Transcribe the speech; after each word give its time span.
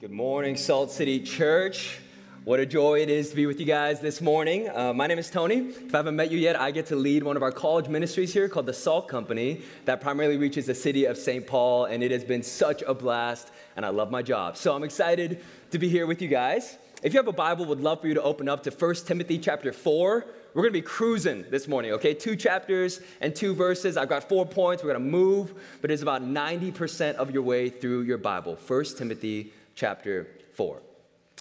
Good 0.00 0.10
morning, 0.10 0.56
Salt 0.56 0.90
City 0.90 1.20
Church. 1.20 1.98
What 2.44 2.58
a 2.58 2.64
joy 2.64 3.02
it 3.02 3.10
is 3.10 3.28
to 3.28 3.36
be 3.36 3.44
with 3.44 3.60
you 3.60 3.66
guys 3.66 4.00
this 4.00 4.22
morning. 4.22 4.66
Uh, 4.70 4.94
my 4.94 5.06
name 5.06 5.18
is 5.18 5.28
Tony. 5.28 5.56
If 5.56 5.94
I 5.94 5.98
haven't 5.98 6.16
met 6.16 6.30
you 6.30 6.38
yet, 6.38 6.58
I 6.58 6.70
get 6.70 6.86
to 6.86 6.96
lead 6.96 7.22
one 7.22 7.36
of 7.36 7.42
our 7.42 7.52
college 7.52 7.86
ministries 7.86 8.32
here 8.32 8.48
called 8.48 8.64
the 8.64 8.72
Salt 8.72 9.08
Company 9.08 9.60
that 9.84 10.00
primarily 10.00 10.38
reaches 10.38 10.64
the 10.64 10.74
city 10.74 11.04
of 11.04 11.18
St. 11.18 11.46
Paul, 11.46 11.84
and 11.84 12.02
it 12.02 12.12
has 12.12 12.24
been 12.24 12.42
such 12.42 12.80
a 12.80 12.94
blast, 12.94 13.50
and 13.76 13.84
I 13.84 13.90
love 13.90 14.10
my 14.10 14.22
job. 14.22 14.56
So 14.56 14.74
I'm 14.74 14.84
excited 14.84 15.44
to 15.70 15.78
be 15.78 15.90
here 15.90 16.06
with 16.06 16.22
you 16.22 16.28
guys. 16.28 16.78
If 17.02 17.12
you 17.12 17.18
have 17.18 17.28
a 17.28 17.32
Bible, 17.32 17.66
would 17.66 17.80
love 17.80 18.00
for 18.00 18.08
you 18.08 18.14
to 18.14 18.22
open 18.22 18.48
up 18.48 18.62
to 18.62 18.70
1 18.70 18.94
Timothy 19.04 19.36
chapter 19.36 19.70
4. 19.70 20.24
We're 20.54 20.62
going 20.62 20.72
to 20.72 20.78
be 20.78 20.82
cruising 20.82 21.44
this 21.50 21.68
morning, 21.68 21.92
okay? 21.92 22.14
Two 22.14 22.36
chapters 22.36 23.00
and 23.20 23.36
two 23.36 23.54
verses. 23.54 23.98
I've 23.98 24.08
got 24.08 24.28
four 24.28 24.46
points. 24.46 24.82
We're 24.82 24.94
going 24.94 25.04
to 25.04 25.10
move, 25.10 25.54
but 25.82 25.90
it's 25.90 26.02
about 26.02 26.22
90% 26.22 27.16
of 27.16 27.30
your 27.30 27.42
way 27.42 27.68
through 27.68 28.02
your 28.02 28.18
Bible. 28.18 28.58
1 28.66 28.84
Timothy 28.96 29.52
chapter 29.80 30.26
4. 30.56 30.82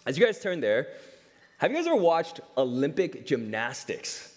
As 0.05 0.18
you 0.18 0.26
guys 0.26 0.40
turn 0.40 0.62
there, 0.62 0.88
have 1.58 1.72
you 1.72 1.77
guys 1.77 1.86
ever 1.88 1.98
watched 1.98 2.40
Olympic 2.58 3.26
gymnastics? 3.26 4.34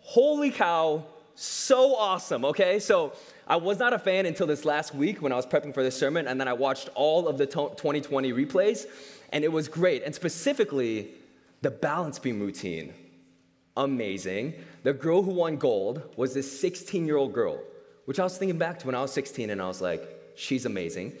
Holy 0.00 0.50
cow, 0.50 1.04
so 1.36 1.94
awesome, 1.94 2.44
okay? 2.44 2.80
So 2.80 3.12
I 3.46 3.54
was 3.54 3.78
not 3.78 3.92
a 3.92 4.00
fan 4.00 4.26
until 4.26 4.48
this 4.48 4.64
last 4.64 4.96
week 4.96 5.22
when 5.22 5.30
I 5.30 5.36
was 5.36 5.46
prepping 5.46 5.72
for 5.72 5.84
this 5.84 5.96
sermon, 5.96 6.26
and 6.26 6.40
then 6.40 6.48
I 6.48 6.54
watched 6.54 6.88
all 6.96 7.28
of 7.28 7.38
the 7.38 7.46
2020 7.46 8.32
replays, 8.32 8.86
and 9.32 9.44
it 9.44 9.52
was 9.52 9.68
great. 9.68 10.02
And 10.02 10.12
specifically, 10.12 11.10
the 11.62 11.70
balance 11.70 12.18
beam 12.18 12.40
routine. 12.40 12.92
Amazing. 13.76 14.54
The 14.82 14.92
girl 14.92 15.22
who 15.22 15.30
won 15.30 15.56
gold 15.56 16.02
was 16.16 16.34
this 16.34 16.60
16 16.60 17.06
year 17.06 17.16
old 17.16 17.32
girl, 17.32 17.60
which 18.06 18.18
I 18.18 18.24
was 18.24 18.36
thinking 18.36 18.58
back 18.58 18.80
to 18.80 18.86
when 18.86 18.96
I 18.96 19.02
was 19.02 19.12
16, 19.12 19.50
and 19.50 19.62
I 19.62 19.68
was 19.68 19.80
like, 19.80 20.02
she's 20.34 20.66
amazing 20.66 21.12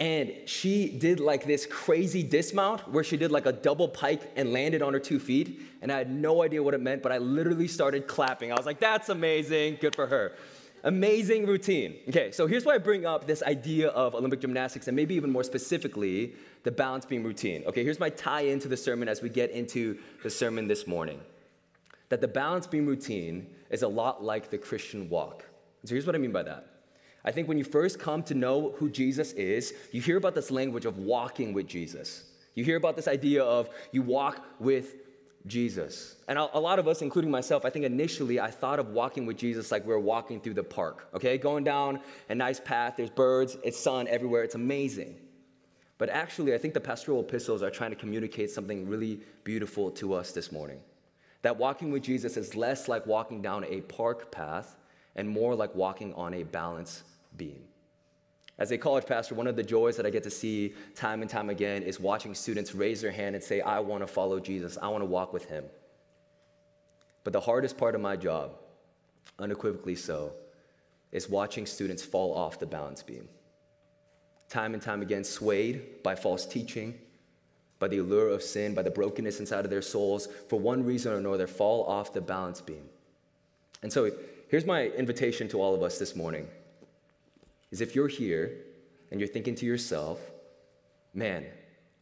and 0.00 0.32
she 0.46 0.88
did 0.88 1.20
like 1.20 1.44
this 1.44 1.66
crazy 1.66 2.22
dismount 2.22 2.90
where 2.90 3.04
she 3.04 3.18
did 3.18 3.30
like 3.30 3.44
a 3.44 3.52
double 3.52 3.86
pike 3.86 4.22
and 4.34 4.50
landed 4.50 4.80
on 4.80 4.94
her 4.94 4.98
two 4.98 5.20
feet. 5.20 5.60
And 5.82 5.92
i 5.92 5.98
had 5.98 6.10
no 6.10 6.42
idea 6.42 6.62
what 6.62 6.74
it 6.74 6.80
meant 6.80 7.02
but 7.02 7.12
i 7.12 7.18
literally 7.18 7.68
started 7.68 8.08
clapping. 8.08 8.50
I 8.50 8.56
was 8.56 8.66
like 8.66 8.80
that's 8.80 9.10
amazing. 9.10 9.76
Good 9.80 9.94
for 9.94 10.06
her. 10.06 10.32
Amazing 10.82 11.46
routine. 11.46 11.98
Okay 12.08 12.32
so 12.32 12.46
here's 12.46 12.64
why 12.64 12.74
i 12.74 12.78
bring 12.78 13.04
up 13.04 13.26
this 13.26 13.42
idea 13.42 13.88
of 13.88 14.14
olympic 14.14 14.40
gymnastics 14.40 14.88
and 14.88 14.96
maybe 14.96 15.14
even 15.14 15.30
more 15.30 15.44
specifically 15.44 16.34
the 16.62 16.72
balance 16.72 17.04
beam 17.04 17.22
routine. 17.22 17.62
Okay 17.66 17.84
here's 17.84 18.00
my 18.00 18.08
tie 18.08 18.42
into 18.42 18.68
the 18.68 18.78
sermon 18.78 19.06
as 19.06 19.20
we 19.20 19.28
get 19.28 19.50
into 19.50 19.98
the 20.22 20.30
sermon 20.30 20.66
this 20.66 20.86
morning 20.86 21.20
that 22.08 22.22
the 22.22 22.28
balance 22.28 22.66
beam 22.66 22.86
routine 22.86 23.46
is 23.68 23.82
a 23.82 23.88
lot 23.88 24.24
like 24.24 24.48
the 24.48 24.58
christian 24.58 25.10
walk. 25.10 25.44
So 25.84 25.94
here's 25.94 26.06
what 26.06 26.14
i 26.14 26.18
mean 26.18 26.32
by 26.32 26.44
that 26.44 26.69
I 27.24 27.32
think 27.32 27.48
when 27.48 27.58
you 27.58 27.64
first 27.64 27.98
come 27.98 28.22
to 28.24 28.34
know 28.34 28.74
who 28.78 28.88
Jesus 28.88 29.32
is, 29.32 29.74
you 29.92 30.00
hear 30.00 30.16
about 30.16 30.34
this 30.34 30.50
language 30.50 30.86
of 30.86 30.98
walking 30.98 31.52
with 31.52 31.66
Jesus. 31.66 32.24
You 32.54 32.64
hear 32.64 32.76
about 32.76 32.96
this 32.96 33.08
idea 33.08 33.44
of 33.44 33.68
you 33.92 34.02
walk 34.02 34.44
with 34.58 34.94
Jesus. 35.46 36.16
And 36.28 36.38
a 36.38 36.58
lot 36.58 36.78
of 36.78 36.86
us, 36.86 37.02
including 37.02 37.30
myself, 37.30 37.64
I 37.64 37.70
think 37.70 37.84
initially 37.84 38.40
I 38.40 38.50
thought 38.50 38.78
of 38.78 38.90
walking 38.90 39.26
with 39.26 39.38
Jesus 39.38 39.70
like 39.70 39.86
we 39.86 39.92
are 39.92 39.98
walking 39.98 40.40
through 40.40 40.54
the 40.54 40.64
park, 40.64 41.08
okay? 41.14 41.38
Going 41.38 41.64
down 41.64 42.00
a 42.28 42.34
nice 42.34 42.60
path, 42.60 42.94
there's 42.96 43.10
birds, 43.10 43.56
it's 43.64 43.78
sun 43.78 44.06
everywhere, 44.08 44.42
it's 44.42 44.54
amazing. 44.54 45.16
But 45.96 46.10
actually, 46.10 46.54
I 46.54 46.58
think 46.58 46.74
the 46.74 46.80
pastoral 46.80 47.20
epistles 47.20 47.62
are 47.62 47.70
trying 47.70 47.90
to 47.90 47.96
communicate 47.96 48.50
something 48.50 48.88
really 48.88 49.20
beautiful 49.44 49.90
to 49.92 50.14
us 50.14 50.32
this 50.32 50.52
morning. 50.52 50.80
That 51.42 51.56
walking 51.56 51.90
with 51.90 52.02
Jesus 52.02 52.36
is 52.36 52.54
less 52.54 52.88
like 52.88 53.06
walking 53.06 53.40
down 53.40 53.64
a 53.64 53.80
park 53.82 54.30
path 54.30 54.76
and 55.16 55.28
more 55.28 55.54
like 55.54 55.74
walking 55.74 56.12
on 56.14 56.34
a 56.34 56.42
balance 56.42 57.02
beam. 57.36 57.62
As 58.58 58.70
a 58.72 58.78
college 58.78 59.06
pastor, 59.06 59.34
one 59.34 59.46
of 59.46 59.56
the 59.56 59.62
joys 59.62 59.96
that 59.96 60.04
I 60.04 60.10
get 60.10 60.22
to 60.24 60.30
see 60.30 60.74
time 60.94 61.22
and 61.22 61.30
time 61.30 61.48
again 61.48 61.82
is 61.82 61.98
watching 61.98 62.34
students 62.34 62.74
raise 62.74 63.00
their 63.00 63.10
hand 63.10 63.34
and 63.34 63.42
say, 63.42 63.62
I 63.62 63.80
want 63.80 64.02
to 64.02 64.06
follow 64.06 64.38
Jesus, 64.38 64.76
I 64.80 64.88
want 64.88 65.00
to 65.00 65.06
walk 65.06 65.32
with 65.32 65.46
him. 65.46 65.64
But 67.24 67.32
the 67.32 67.40
hardest 67.40 67.78
part 67.78 67.94
of 67.94 68.02
my 68.02 68.16
job, 68.16 68.52
unequivocally 69.38 69.96
so, 69.96 70.32
is 71.10 71.28
watching 71.28 71.64
students 71.64 72.02
fall 72.02 72.34
off 72.34 72.58
the 72.58 72.66
balance 72.66 73.02
beam. 73.02 73.28
Time 74.50 74.74
and 74.74 74.82
time 74.82 75.00
again, 75.00 75.24
swayed 75.24 76.02
by 76.02 76.14
false 76.14 76.44
teaching, 76.44 76.98
by 77.78 77.88
the 77.88 77.98
allure 77.98 78.28
of 78.28 78.42
sin, 78.42 78.74
by 78.74 78.82
the 78.82 78.90
brokenness 78.90 79.40
inside 79.40 79.64
of 79.64 79.70
their 79.70 79.82
souls, 79.82 80.28
for 80.48 80.60
one 80.60 80.84
reason 80.84 81.12
or 81.12 81.16
another, 81.16 81.46
fall 81.46 81.84
off 81.84 82.12
the 82.12 82.20
balance 82.20 82.60
beam. 82.60 82.84
And 83.82 83.92
so 83.92 84.10
here's 84.48 84.66
my 84.66 84.88
invitation 84.88 85.48
to 85.48 85.62
all 85.62 85.74
of 85.74 85.82
us 85.82 85.98
this 85.98 86.14
morning 86.14 86.46
is 87.70 87.80
if 87.80 87.94
you're 87.94 88.08
here 88.08 88.64
and 89.10 89.20
you're 89.20 89.28
thinking 89.28 89.54
to 89.56 89.66
yourself, 89.66 90.20
man, 91.14 91.46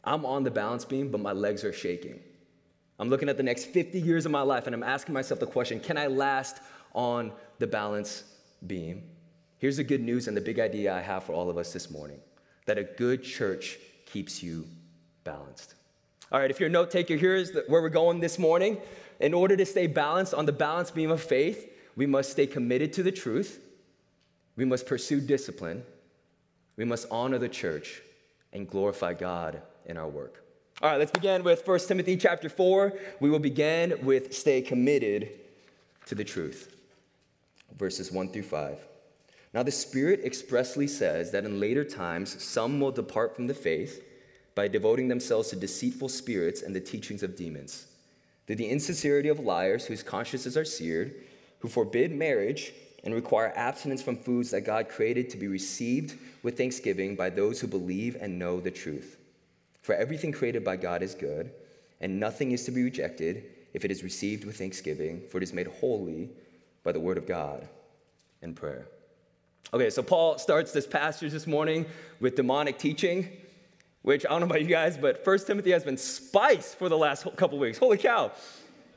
I'm 0.03 0.25
on 0.25 0.43
the 0.43 0.51
balance 0.51 0.85
beam, 0.85 1.11
but 1.11 1.19
my 1.19 1.31
legs 1.31 1.63
are 1.63 1.73
shaking. 1.73 2.19
I'm 2.97 3.09
looking 3.09 3.29
at 3.29 3.37
the 3.37 3.43
next 3.43 3.65
50 3.65 3.99
years 3.99 4.25
of 4.25 4.31
my 4.31 4.41
life 4.41 4.65
and 4.65 4.75
I'm 4.75 4.83
asking 4.83 5.13
myself 5.13 5.39
the 5.39 5.47
question 5.47 5.79
can 5.79 5.97
I 5.97 6.07
last 6.07 6.59
on 6.93 7.31
the 7.59 7.67
balance 7.67 8.23
beam? 8.65 9.03
Here's 9.57 9.77
the 9.77 9.83
good 9.83 10.01
news 10.01 10.27
and 10.27 10.35
the 10.35 10.41
big 10.41 10.59
idea 10.59 10.93
I 10.93 11.01
have 11.01 11.23
for 11.23 11.33
all 11.33 11.49
of 11.49 11.57
us 11.57 11.73
this 11.73 11.89
morning 11.89 12.19
that 12.65 12.77
a 12.77 12.83
good 12.83 13.23
church 13.23 13.77
keeps 14.05 14.43
you 14.43 14.67
balanced. 15.23 15.75
All 16.31 16.39
right, 16.39 16.51
if 16.51 16.59
you're 16.59 16.69
a 16.69 16.71
note 16.71 16.91
taker, 16.91 17.15
here's 17.15 17.51
where 17.67 17.81
we're 17.81 17.89
going 17.89 18.19
this 18.19 18.37
morning. 18.37 18.77
In 19.19 19.33
order 19.33 19.57
to 19.57 19.65
stay 19.65 19.87
balanced 19.87 20.33
on 20.33 20.45
the 20.45 20.51
balance 20.51 20.91
beam 20.91 21.09
of 21.09 21.21
faith, 21.21 21.71
we 21.95 22.05
must 22.05 22.31
stay 22.31 22.47
committed 22.47 22.93
to 22.93 23.03
the 23.03 23.11
truth 23.11 23.59
we 24.59 24.65
must 24.65 24.85
pursue 24.85 25.21
discipline. 25.21 25.83
We 26.75 26.83
must 26.83 27.07
honor 27.09 27.37
the 27.37 27.47
church 27.47 28.01
and 28.51 28.69
glorify 28.69 29.13
God 29.13 29.61
in 29.85 29.95
our 29.95 30.09
work. 30.09 30.43
All 30.81 30.89
right, 30.89 30.99
let's 30.99 31.11
begin 31.11 31.43
with 31.43 31.65
1 31.65 31.79
Timothy 31.87 32.17
chapter 32.17 32.49
4. 32.49 32.93
We 33.21 33.29
will 33.29 33.39
begin 33.39 33.97
with 34.03 34.33
stay 34.33 34.61
committed 34.61 35.29
to 36.07 36.13
the 36.13 36.25
truth. 36.25 36.75
Verses 37.77 38.11
1 38.11 38.33
through 38.33 38.43
5. 38.43 38.77
Now, 39.53 39.63
the 39.63 39.71
Spirit 39.71 40.25
expressly 40.25 40.87
says 40.87 41.31
that 41.31 41.45
in 41.45 41.61
later 41.61 41.85
times 41.85 42.43
some 42.43 42.81
will 42.81 42.91
depart 42.91 43.37
from 43.37 43.47
the 43.47 43.53
faith 43.53 44.03
by 44.55 44.67
devoting 44.67 45.07
themselves 45.07 45.47
to 45.49 45.55
deceitful 45.55 46.09
spirits 46.09 46.63
and 46.63 46.75
the 46.75 46.81
teachings 46.81 47.23
of 47.23 47.37
demons, 47.37 47.87
to 48.47 48.55
the 48.55 48.67
insincerity 48.67 49.29
of 49.29 49.39
liars 49.39 49.85
whose 49.85 50.03
consciences 50.03 50.57
are 50.57 50.65
seared, 50.65 51.15
who 51.59 51.69
forbid 51.69 52.11
marriage 52.11 52.73
and 53.03 53.13
require 53.13 53.53
abstinence 53.55 54.01
from 54.01 54.17
foods 54.17 54.51
that 54.51 54.61
God 54.61 54.89
created 54.89 55.29
to 55.29 55.37
be 55.37 55.47
received 55.47 56.17
with 56.43 56.57
thanksgiving 56.57 57.15
by 57.15 57.29
those 57.29 57.59
who 57.59 57.67
believe 57.67 58.17
and 58.19 58.37
know 58.37 58.59
the 58.59 58.71
truth. 58.71 59.17
For 59.81 59.95
everything 59.95 60.31
created 60.31 60.63
by 60.63 60.75
God 60.75 61.01
is 61.01 61.15
good, 61.15 61.51
and 62.01 62.19
nothing 62.19 62.51
is 62.51 62.65
to 62.65 62.71
be 62.71 62.83
rejected 62.83 63.45
if 63.73 63.85
it 63.85 63.91
is 63.91 64.03
received 64.03 64.45
with 64.45 64.57
thanksgiving, 64.57 65.21
for 65.29 65.37
it 65.37 65.43
is 65.43 65.53
made 65.53 65.67
holy 65.67 66.29
by 66.83 66.91
the 66.91 66.99
word 66.99 67.17
of 67.17 67.27
God 67.27 67.67
and 68.41 68.55
prayer. 68.55 68.87
Okay, 69.73 69.89
so 69.89 70.01
Paul 70.01 70.37
starts 70.37 70.71
this 70.71 70.87
passage 70.87 71.31
this 71.31 71.45
morning 71.45 71.85
with 72.19 72.35
demonic 72.35 72.79
teaching, 72.79 73.29
which 74.01 74.25
I 74.25 74.29
don't 74.29 74.39
know 74.41 74.47
about 74.47 74.61
you 74.61 74.67
guys, 74.67 74.97
but 74.97 75.23
First 75.23 75.45
Timothy 75.45 75.71
has 75.71 75.83
been 75.83 75.97
spiced 75.97 76.77
for 76.77 76.89
the 76.89 76.97
last 76.97 77.27
couple 77.35 77.59
weeks. 77.59 77.77
Holy 77.77 77.97
cow. 77.97 78.31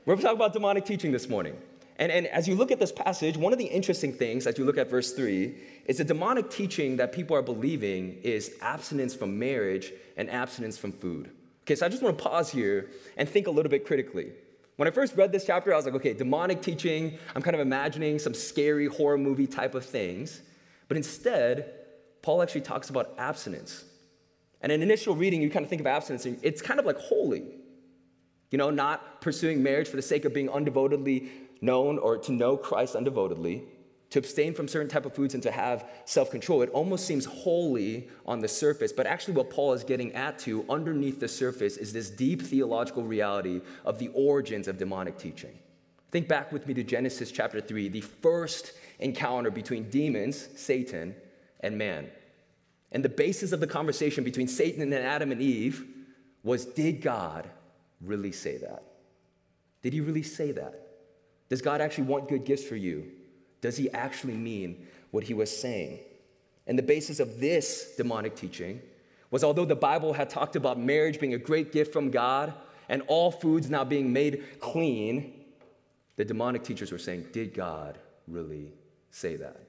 We're 0.07 0.17
talking 0.17 0.37
about 0.37 0.53
demonic 0.53 0.85
teaching 0.85 1.13
this 1.13 1.29
morning. 1.29 1.57
And, 1.99 2.11
and 2.11 2.27
as 2.29 2.49
you 2.49 2.55
look 2.55 2.71
at 2.71 2.79
this 2.79 2.93
passage, 2.93 3.37
one 3.37 3.53
of 3.53 3.59
the 3.59 3.67
interesting 3.67 4.13
things 4.13 4.47
as 4.47 4.59
you 4.59 4.65
look 4.65 4.79
at 4.79 4.89
verse 4.89 5.13
3 5.13 5.55
is 5.87 5.99
the 5.99 6.05
demonic 6.05 6.51
teaching 6.51 6.97
that 6.97 7.13
people 7.13 7.37
are 7.37 7.43
believing 7.43 8.19
is 8.23 8.55
abstinence 8.61 9.15
from 9.15 9.39
marriage 9.39 9.93
and 10.17 10.31
abstinence 10.31 10.79
from 10.79 10.93
food. 10.93 11.31
Okay, 11.65 11.75
so 11.75 11.87
I 11.87 11.89
just 11.89 12.03
want 12.03 12.17
to 12.19 12.25
pause 12.25 12.51
here 12.51 12.91
and 13.17 13.29
think 13.29 13.47
a 13.47 13.51
little 13.51 13.71
bit 13.71 13.87
critically. 13.87 14.33
When 14.77 14.89
I 14.89 14.91
first 14.91 15.17
read 15.17 15.33
this 15.33 15.45
chapter, 15.45 15.73
I 15.73 15.77
was 15.77 15.85
like, 15.85 15.95
okay, 15.95 16.15
demonic 16.15 16.63
teaching, 16.63 17.19
I'm 17.37 17.43
kind 17.43 17.55
of 17.55 17.61
imagining 17.61 18.19
some 18.19 18.35
scary 18.35 18.87
horror 18.87 19.19
movie 19.19 19.47
type 19.47 19.75
of 19.75 19.85
things. 19.85 20.41
But 20.89 20.97
instead, 20.97 21.73
Paul 22.23 22.43
actually 22.43 22.63
talks 22.63 22.91
about 22.91 23.15
abstinence. 23.19 23.85
And 24.61 24.73
in 24.73 24.83
initial 24.83 25.15
reading, 25.15 25.43
you 25.43 25.51
kind 25.51 25.65
of 25.65 25.71
think 25.71 25.81
of 25.81 25.87
abstinence, 25.87 26.27
it's 26.27 26.63
kind 26.63 26.81
of 26.81 26.87
like 26.87 26.99
holy. 26.99 27.45
You 28.51 28.59
know, 28.59 28.71
not 28.71 29.21
pursuing 29.21 29.63
marriage 29.63 29.89
for 29.89 29.97
the 29.97 30.03
sake 30.03 30.25
of 30.25 30.35
being 30.35 30.49
undevotedly 30.49 31.29
known 31.63 31.97
or 31.99 32.19
to 32.19 32.33
know 32.33 32.57
Christ 32.57 32.95
undevotedly, 32.95 33.63
to 34.13 34.19
abstain 34.19 34.53
from 34.53 34.69
certain 34.69 34.91
type 34.91 35.07
of 35.07 35.15
foods 35.15 35.33
and 35.33 35.43
to 35.43 35.51
have 35.51 35.89
self-control 36.05 36.61
it 36.61 36.69
almost 36.71 37.07
seems 37.07 37.25
holy 37.25 38.11
on 38.27 38.41
the 38.41 38.49
surface. 38.49 38.93
But 38.93 39.07
actually 39.07 39.33
what 39.33 39.49
paul 39.49 39.73
is 39.73 39.85
getting 39.85 40.13
at 40.13 40.39
to 40.41 40.67
underneath 40.69 41.19
the 41.19 41.29
surface 41.29 41.79
is 41.79 41.95
this 41.95 42.11
deep 42.11 42.43
theological 42.43 43.05
reality 43.05 43.63
of 43.87 43.99
the 43.99 44.09
origins 44.09 44.69
of 44.69 44.77
demonic 44.77 45.17
teaching. 45.17 45.59
Think 46.11 46.29
back 46.29 46.53
with 46.53 46.67
me 46.67 46.75
to 46.75 46.85
genesis 46.85 47.33
chapter 47.33 47.59
3 47.59 47.89
the 47.89 48.03
first 48.03 48.73
encounter 48.99 49.51
between 49.51 49.89
demons 49.89 50.47
satan 50.57 51.15
and 51.61 51.79
man. 51.79 52.11
And 52.91 53.03
the 53.03 53.09
basis 53.09 53.53
of 53.53 53.61
the 53.61 53.67
conversation 53.67 54.25
between 54.25 54.47
satan 54.47 54.83
and 54.83 54.93
adam 54.93 55.33
and 55.33 55.41
eve 55.41 55.87
was 56.43 56.67
did 56.67 57.01
god 57.01 57.49
really 58.03 58.33
say 58.33 58.59
that? 58.59 58.83
Did 59.81 59.95
he 59.95 60.03
really 60.03 60.23
say 60.23 60.53
that 60.53 60.92
does 61.53 61.61
God 61.61 61.83
actually 61.83 62.05
want 62.05 62.31
good 62.31 62.47
gifts 62.47 62.65
for 62.65 62.77
you? 62.77 63.13
Does 63.61 63.77
he 63.77 63.91
actually 63.91 64.39
mean 64.39 64.87
what 65.11 65.25
he 65.25 65.35
was 65.35 65.55
saying? 65.55 65.99
And 66.67 66.79
the 66.79 66.83
basis 66.83 67.21
of 67.21 67.41
this 67.41 67.93
demonic 67.95 68.35
teaching 68.35 68.81
was 69.31 69.45
although 69.45 69.67
the 69.67 69.77
Bible 69.77 70.15
had 70.15 70.31
talked 70.31 70.57
about 70.57 70.81
marriage 70.81 71.21
being 71.21 71.35
a 71.35 71.39
great 71.39 71.71
gift 71.71 71.93
from 71.93 72.11
God 72.11 72.55
and 72.89 73.03
all 73.07 73.31
foods 73.31 73.69
now 73.69 73.85
being 73.85 74.15
made 74.15 74.61
clean, 74.61 75.45
the 76.17 76.25
demonic 76.25 76.65
teachers 76.65 76.91
were 76.91 76.97
saying, 76.97 77.27
Did 77.33 77.53
God 77.53 77.99
really 78.27 78.73
say 79.11 79.37
that? 79.37 79.61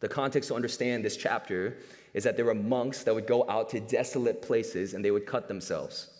The 0.00 0.08
context 0.08 0.48
to 0.48 0.54
understand 0.54 1.04
this 1.04 1.18
chapter 1.18 1.76
is 2.14 2.24
that 2.24 2.34
there 2.36 2.46
were 2.46 2.54
monks 2.54 3.04
that 3.04 3.14
would 3.14 3.26
go 3.26 3.44
out 3.50 3.68
to 3.68 3.80
desolate 3.80 4.40
places 4.40 4.94
and 4.94 5.04
they 5.04 5.10
would 5.10 5.26
cut 5.26 5.48
themselves. 5.48 6.17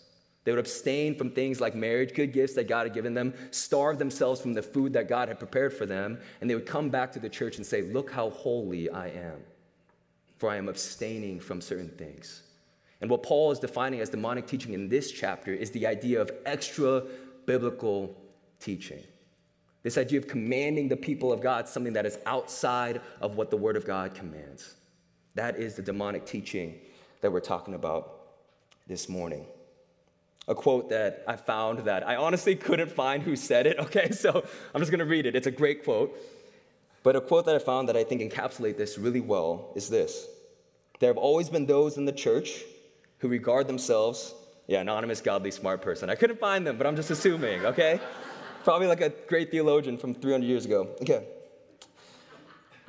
They 0.49 0.53
would 0.53 0.59
abstain 0.61 1.13
from 1.13 1.29
things 1.29 1.61
like 1.61 1.75
marriage, 1.75 2.15
good 2.15 2.33
gifts 2.33 2.55
that 2.55 2.67
God 2.67 2.87
had 2.87 2.93
given 2.95 3.13
them, 3.13 3.35
starve 3.51 3.99
themselves 3.99 4.41
from 4.41 4.53
the 4.53 4.63
food 4.63 4.93
that 4.93 5.07
God 5.07 5.27
had 5.27 5.37
prepared 5.37 5.71
for 5.71 5.85
them, 5.85 6.19
and 6.41 6.49
they 6.49 6.55
would 6.55 6.65
come 6.65 6.89
back 6.89 7.11
to 7.11 7.19
the 7.19 7.29
church 7.29 7.57
and 7.57 7.65
say, 7.65 7.83
Look 7.83 8.09
how 8.09 8.31
holy 8.31 8.89
I 8.89 9.09
am, 9.09 9.43
for 10.37 10.49
I 10.49 10.55
am 10.55 10.67
abstaining 10.67 11.39
from 11.39 11.61
certain 11.61 11.89
things. 11.89 12.41
And 12.99 13.11
what 13.11 13.21
Paul 13.21 13.51
is 13.51 13.59
defining 13.59 13.99
as 13.99 14.09
demonic 14.09 14.47
teaching 14.47 14.73
in 14.73 14.89
this 14.89 15.11
chapter 15.11 15.53
is 15.53 15.69
the 15.69 15.85
idea 15.85 16.19
of 16.19 16.31
extra 16.47 17.03
biblical 17.45 18.19
teaching. 18.59 19.03
This 19.83 19.99
idea 19.99 20.17
of 20.17 20.27
commanding 20.27 20.87
the 20.87 20.97
people 20.97 21.31
of 21.31 21.41
God, 21.41 21.67
something 21.67 21.93
that 21.93 22.07
is 22.07 22.17
outside 22.25 23.01
of 23.21 23.35
what 23.35 23.51
the 23.51 23.57
Word 23.57 23.77
of 23.77 23.85
God 23.85 24.15
commands. 24.15 24.73
That 25.35 25.57
is 25.57 25.75
the 25.75 25.83
demonic 25.83 26.25
teaching 26.25 26.79
that 27.21 27.31
we're 27.31 27.39
talking 27.39 27.75
about 27.75 28.21
this 28.87 29.07
morning. 29.07 29.45
A 30.49 30.55
quote 30.55 30.89
that 30.89 31.23
I 31.27 31.37
found 31.37 31.79
that 31.85 32.05
I 32.05 32.17
honestly 32.17 32.55
couldn't 32.55 32.91
find 32.91 33.23
who 33.23 33.37
said 33.37 33.67
it, 33.67 33.79
okay? 33.85 34.11
So 34.11 34.43
I'm 34.73 34.81
just 34.81 34.91
gonna 34.91 35.05
read 35.05 35.25
it. 35.25 35.35
It's 35.35 35.47
a 35.47 35.51
great 35.51 35.85
quote. 35.85 36.17
But 37.03 37.15
a 37.15 37.21
quote 37.21 37.45
that 37.45 37.55
I 37.55 37.59
found 37.59 37.87
that 37.87 37.95
I 37.95 38.03
think 38.03 38.21
encapsulate 38.21 38.75
this 38.75 38.97
really 38.97 39.21
well 39.21 39.71
is 39.75 39.89
this 39.89 40.27
There 40.99 41.09
have 41.09 41.17
always 41.17 41.49
been 41.49 41.65
those 41.65 41.97
in 41.97 42.05
the 42.05 42.11
church 42.11 42.63
who 43.19 43.29
regard 43.29 43.67
themselves, 43.67 44.33
yeah, 44.67 44.81
anonymous, 44.81 45.21
godly, 45.21 45.51
smart 45.51 45.81
person. 45.81 46.09
I 46.09 46.15
couldn't 46.15 46.39
find 46.39 46.65
them, 46.67 46.77
but 46.77 46.87
I'm 46.87 46.95
just 46.95 47.11
assuming, 47.11 47.65
okay? 47.65 47.99
Probably 48.63 48.87
like 48.87 49.01
a 49.01 49.09
great 49.09 49.51
theologian 49.51 49.97
from 49.97 50.13
300 50.13 50.45
years 50.45 50.65
ago. 50.65 50.89
Okay. 51.01 51.25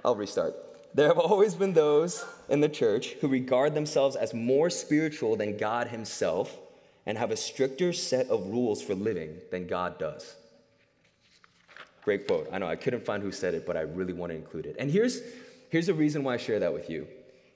I'll 0.05 0.17
restart. 0.17 0.55
There 0.95 1.07
have 1.07 1.19
always 1.19 1.55
been 1.55 1.73
those 1.73 2.25
in 2.49 2.61
the 2.61 2.69
church 2.69 3.13
who 3.21 3.29
regard 3.29 3.75
themselves 3.75 4.17
as 4.17 4.35
more 4.35 4.71
spiritual 4.71 5.37
than 5.37 5.57
God 5.57 5.89
Himself 5.89 6.59
and 7.07 7.17
have 7.19 7.31
a 7.31 7.37
stricter 7.37 7.93
set 7.93 8.29
of 8.29 8.47
rules 8.47 8.83
for 8.83 8.95
living 8.95 9.39
than 9.51 9.67
God 9.67 9.99
does. 9.99 10.37
Great 12.03 12.27
quote. 12.27 12.49
I 12.53 12.59
know 12.59 12.67
I 12.67 12.77
couldn't 12.77 13.05
find 13.05 13.23
who 13.23 13.33
said 13.33 13.55
it, 13.55 13.67
but 13.67 13.77
I 13.77 13.83
really 13.83 14.13
want 14.13 14.31
to 14.31 14.37
include 14.37 14.67
it. 14.67 14.77
And 14.79 14.91
here's, 14.91 15.21
here's 15.69 15.87
the 15.87 15.95
reason 15.95 16.25
why 16.25 16.35
I 16.35 16.37
share 16.37 16.59
that 16.59 16.73
with 16.73 16.89
you 16.89 17.07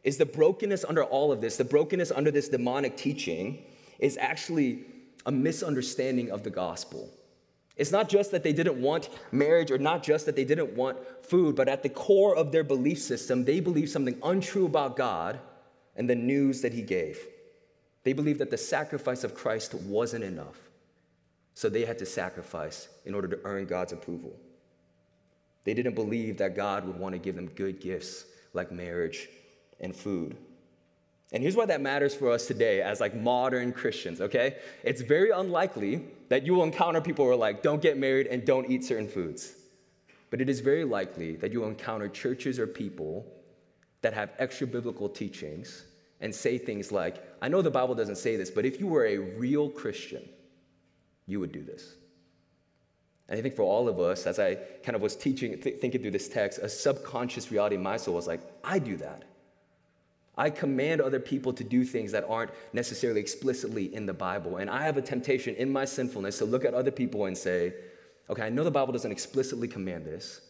is 0.03 0.19
the 0.19 0.27
brokenness 0.27 0.85
under 0.85 1.03
all 1.03 1.33
of 1.33 1.41
this, 1.41 1.57
the 1.57 1.65
brokenness 1.65 2.13
under 2.13 2.31
this 2.31 2.49
demonic 2.49 2.97
teaching, 2.97 3.65
is 3.99 4.19
actually 4.19 4.85
a 5.25 5.33
misunderstanding 5.33 6.31
of 6.31 6.43
the 6.43 6.51
gospel. 6.51 7.11
It's 7.77 7.91
not 7.91 8.09
just 8.09 8.31
that 8.31 8.43
they 8.43 8.53
didn't 8.53 8.81
want 8.81 9.09
marriage 9.33 9.71
or 9.71 9.79
not 9.79 10.03
just 10.03 10.27
that 10.27 10.37
they 10.37 10.45
didn't 10.45 10.77
want 10.77 10.99
food, 11.25 11.57
but 11.57 11.69
at 11.69 11.83
the 11.83 11.89
core 11.89 12.37
of 12.37 12.53
their 12.53 12.63
belief 12.63 13.01
system, 13.01 13.45
they 13.45 13.61
believe 13.61 13.89
something 13.89 14.19
untrue 14.23 14.67
about 14.67 14.97
God 14.97 15.41
and 15.97 16.09
the 16.09 16.15
news 16.15 16.61
that 16.61 16.73
He 16.73 16.83
gave. 16.83 17.19
They 18.05 18.13
believed 18.13 18.39
that 18.41 18.51
the 18.51 18.59
sacrifice 18.59 19.25
of 19.25 19.35
Christ 19.35 19.75
wasn't 19.75 20.25
enough, 20.25 20.59
so 21.55 21.69
they 21.69 21.85
had 21.85 21.99
to 21.99 22.07
sacrifice 22.07 22.89
in 23.05 23.15
order 23.15 23.29
to 23.29 23.41
earn 23.45 23.65
God's 23.65 23.93
approval. 23.93 24.37
They 25.65 25.73
didn't 25.75 25.95
believe 25.95 26.39
that 26.39 26.55
God 26.55 26.87
would 26.87 26.99
want 26.99 27.15
to 27.15 27.19
give 27.19 27.35
them 27.35 27.49
good 27.49 27.81
gifts 27.81 28.27
like 28.53 28.71
marriage 28.71 29.29
and 29.81 29.97
food. 29.97 30.37
And 31.33 31.43
here's 31.43 31.57
why 31.57 31.67
that 31.67 31.81
matters 31.81 32.15
for 32.15 32.31
us 32.31 32.47
today 32.47 32.83
as 32.83 33.01
like 33.01 33.17
modern 33.17 33.73
Christians, 33.73 34.21
okay? 34.21 34.59
It's 34.85 35.01
very 35.01 35.31
unlikely 35.31 36.03
that 36.29 36.45
you 36.45 36.55
will 36.55 36.63
encounter 36.63 37.01
people 37.01 37.25
who 37.25 37.31
are 37.31 37.37
like, 37.37 37.63
don't 37.63 37.83
get 37.83 37.97
married 37.97 38.27
and 38.27 38.45
don't 38.45 38.71
eat 38.71 38.85
certain 38.85 39.09
foods. 39.09 39.55
But 40.31 40.41
it 40.41 40.49
is 40.49 40.61
very 40.61 40.85
likely 40.85 41.37
that 41.37 41.53
you 41.53 41.61
will 41.61 41.69
encounter 41.69 42.09
churches 42.09 42.59
or 42.59 42.67
people 42.67 43.27
that 44.03 44.13
have 44.13 44.33
extra 44.39 44.67
biblical 44.67 45.09
teachings 45.09 45.85
and 46.25 46.35
say 46.35 46.57
things 46.57 46.91
like, 46.91 47.23
I 47.43 47.49
know 47.49 47.61
the 47.61 47.71
Bible 47.71 47.95
doesn't 47.95 48.17
say 48.17 48.37
this, 48.37 48.51
but 48.51 48.65
if 48.65 48.81
you 48.81 48.87
were 48.87 49.05
a 49.05 49.19
real 49.19 49.69
Christian, 49.69 50.27
you 51.27 51.39
would 51.39 51.53
do 51.53 51.63
this. 51.63 51.97
And 53.29 53.39
I 53.39 53.43
think 53.43 53.55
for 53.55 53.63
all 53.63 53.89
of 53.91 54.01
us, 54.01 54.27
as 54.27 54.39
I 54.39 54.55
kind 54.83 54.97
of 54.97 55.03
was 55.03 55.17
teaching, 55.17 55.61
th- 55.61 55.81
thinking 55.81 56.01
through 56.01 56.13
this 56.13 56.31
text, 56.31 56.61
a 56.61 56.69
subconscious 56.69 57.51
reality 57.53 57.77
in 57.77 57.83
my 57.83 57.99
soul 57.99 58.15
was 58.15 58.27
like, 58.27 58.41
I 58.65 58.79
do 58.79 58.97
that. 58.97 59.25
I 60.39 60.49
command 60.49 61.03
other 61.03 61.21
people 61.21 61.53
to 61.53 61.63
do 61.63 61.85
things 61.85 62.11
that 62.13 62.25
aren't 62.27 62.53
necessarily 62.73 63.21
explicitly 63.21 63.95
in 63.95 64.07
the 64.07 64.15
Bible. 64.15 64.57
And 64.57 64.71
I 64.71 64.83
have 64.83 64.97
a 64.97 65.03
temptation 65.03 65.55
in 65.57 65.71
my 65.71 65.85
sinfulness 65.85 66.39
to 66.39 66.47
look 66.47 66.65
at 66.65 66.73
other 66.73 66.91
people 66.91 67.27
and 67.27 67.37
say, 67.37 67.75
okay, 68.31 68.45
I 68.45 68.49
know 68.49 68.65
the 68.65 68.71
Bible 68.71 68.95
doesn't 68.95 69.13
explicitly 69.13 69.69
command 69.69 70.07
this, 70.07 70.41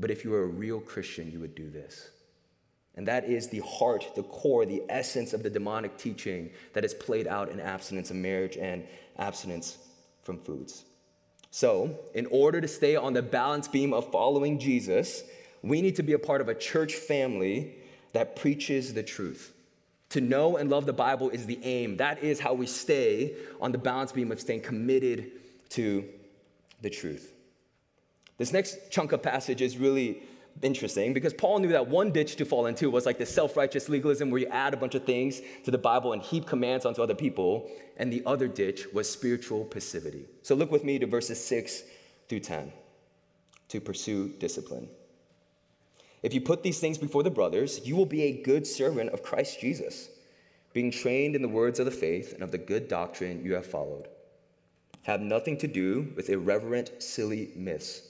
but 0.00 0.10
if 0.10 0.24
you 0.24 0.30
were 0.30 0.42
a 0.42 0.46
real 0.46 0.80
Christian, 0.80 1.30
you 1.30 1.38
would 1.38 1.54
do 1.54 1.70
this. 1.70 2.10
And 2.96 3.06
that 3.06 3.24
is 3.24 3.48
the 3.48 3.60
heart, 3.60 4.12
the 4.14 4.22
core, 4.24 4.66
the 4.66 4.82
essence 4.88 5.32
of 5.32 5.42
the 5.42 5.50
demonic 5.50 5.96
teaching 5.96 6.50
that 6.72 6.84
is 6.84 6.92
played 6.92 7.26
out 7.26 7.48
in 7.48 7.60
abstinence 7.60 8.10
of 8.10 8.16
marriage 8.16 8.56
and 8.56 8.84
abstinence 9.18 9.78
from 10.22 10.38
foods. 10.38 10.84
So, 11.52 11.98
in 12.14 12.26
order 12.26 12.60
to 12.60 12.68
stay 12.68 12.96
on 12.96 13.12
the 13.12 13.22
balance 13.22 13.68
beam 13.68 13.92
of 13.92 14.10
following 14.12 14.58
Jesus, 14.58 15.22
we 15.62 15.82
need 15.82 15.96
to 15.96 16.02
be 16.02 16.12
a 16.12 16.18
part 16.18 16.40
of 16.40 16.48
a 16.48 16.54
church 16.54 16.94
family 16.94 17.74
that 18.12 18.36
preaches 18.36 18.94
the 18.94 19.02
truth. 19.02 19.52
To 20.10 20.20
know 20.20 20.56
and 20.56 20.68
love 20.70 20.86
the 20.86 20.92
Bible 20.92 21.30
is 21.30 21.46
the 21.46 21.58
aim. 21.62 21.96
That 21.98 22.22
is 22.22 22.40
how 22.40 22.54
we 22.54 22.66
stay 22.66 23.34
on 23.60 23.72
the 23.72 23.78
balance 23.78 24.12
beam 24.12 24.32
of 24.32 24.40
staying 24.40 24.62
committed 24.62 25.30
to 25.70 26.04
the 26.82 26.90
truth. 26.90 27.32
This 28.38 28.52
next 28.52 28.90
chunk 28.90 29.12
of 29.12 29.22
passage 29.22 29.60
is 29.60 29.76
really 29.76 30.22
interesting 30.62 31.12
because 31.12 31.32
Paul 31.32 31.60
knew 31.60 31.68
that 31.68 31.88
one 31.88 32.10
ditch 32.10 32.36
to 32.36 32.44
fall 32.44 32.66
into 32.66 32.90
was 32.90 33.06
like 33.06 33.18
the 33.18 33.26
self 33.26 33.56
righteous 33.56 33.88
legalism 33.88 34.30
where 34.30 34.40
you 34.40 34.46
add 34.48 34.74
a 34.74 34.76
bunch 34.76 34.94
of 34.94 35.04
things 35.04 35.40
to 35.64 35.70
the 35.70 35.78
Bible 35.78 36.12
and 36.12 36.22
heap 36.22 36.46
commands 36.46 36.84
onto 36.84 37.02
other 37.02 37.14
people. 37.14 37.70
And 37.96 38.12
the 38.12 38.22
other 38.26 38.48
ditch 38.48 38.86
was 38.92 39.10
spiritual 39.10 39.64
passivity. 39.64 40.26
So 40.42 40.54
look 40.54 40.70
with 40.70 40.84
me 40.84 40.98
to 40.98 41.06
verses 41.06 41.42
6 41.44 41.82
through 42.28 42.40
10 42.40 42.72
to 43.68 43.80
pursue 43.80 44.28
discipline. 44.38 44.88
If 46.22 46.34
you 46.34 46.40
put 46.40 46.62
these 46.62 46.80
things 46.80 46.98
before 46.98 47.22
the 47.22 47.30
brothers, 47.30 47.80
you 47.84 47.96
will 47.96 48.06
be 48.06 48.22
a 48.22 48.42
good 48.42 48.66
servant 48.66 49.10
of 49.10 49.22
Christ 49.22 49.60
Jesus, 49.60 50.08
being 50.72 50.90
trained 50.90 51.34
in 51.34 51.42
the 51.42 51.48
words 51.48 51.78
of 51.78 51.86
the 51.86 51.90
faith 51.90 52.34
and 52.34 52.42
of 52.42 52.50
the 52.50 52.58
good 52.58 52.88
doctrine 52.88 53.44
you 53.44 53.54
have 53.54 53.66
followed. 53.66 54.08
Have 55.02 55.20
nothing 55.20 55.56
to 55.58 55.66
do 55.66 56.12
with 56.16 56.28
irreverent, 56.28 57.02
silly 57.02 57.52
myths. 57.56 58.09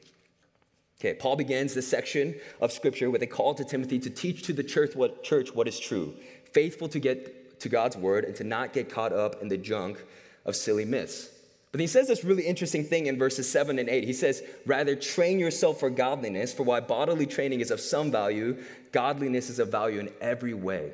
Okay, 1.01 1.15
Paul 1.15 1.35
begins 1.35 1.73
this 1.73 1.87
section 1.87 2.35
of 2.59 2.71
scripture 2.71 3.09
with 3.09 3.23
a 3.23 3.27
call 3.27 3.55
to 3.55 3.65
Timothy 3.65 3.97
to 3.97 4.09
teach 4.11 4.43
to 4.43 4.53
the 4.53 4.63
church 4.63 4.95
what, 4.95 5.23
church 5.23 5.55
what 5.55 5.67
is 5.67 5.79
true, 5.79 6.13
faithful 6.51 6.87
to 6.89 6.99
get 6.99 7.59
to 7.61 7.69
God's 7.69 7.97
word 7.97 8.23
and 8.23 8.35
to 8.35 8.43
not 8.43 8.71
get 8.71 8.87
caught 8.87 9.11
up 9.11 9.41
in 9.41 9.47
the 9.47 9.57
junk 9.57 10.05
of 10.45 10.55
silly 10.55 10.85
myths. 10.85 11.31
But 11.71 11.81
he 11.81 11.87
says 11.87 12.07
this 12.07 12.23
really 12.23 12.45
interesting 12.45 12.83
thing 12.83 13.07
in 13.07 13.17
verses 13.17 13.51
7 13.51 13.79
and 13.79 13.89
8. 13.89 14.03
He 14.03 14.13
says, 14.13 14.43
Rather, 14.67 14.95
train 14.95 15.39
yourself 15.39 15.79
for 15.79 15.89
godliness, 15.89 16.53
for 16.53 16.61
while 16.61 16.81
bodily 16.81 17.25
training 17.25 17.61
is 17.61 17.71
of 17.71 17.79
some 17.79 18.11
value, 18.11 18.63
godliness 18.91 19.49
is 19.49 19.57
of 19.57 19.69
value 19.69 20.01
in 20.01 20.11
every 20.21 20.53
way 20.53 20.91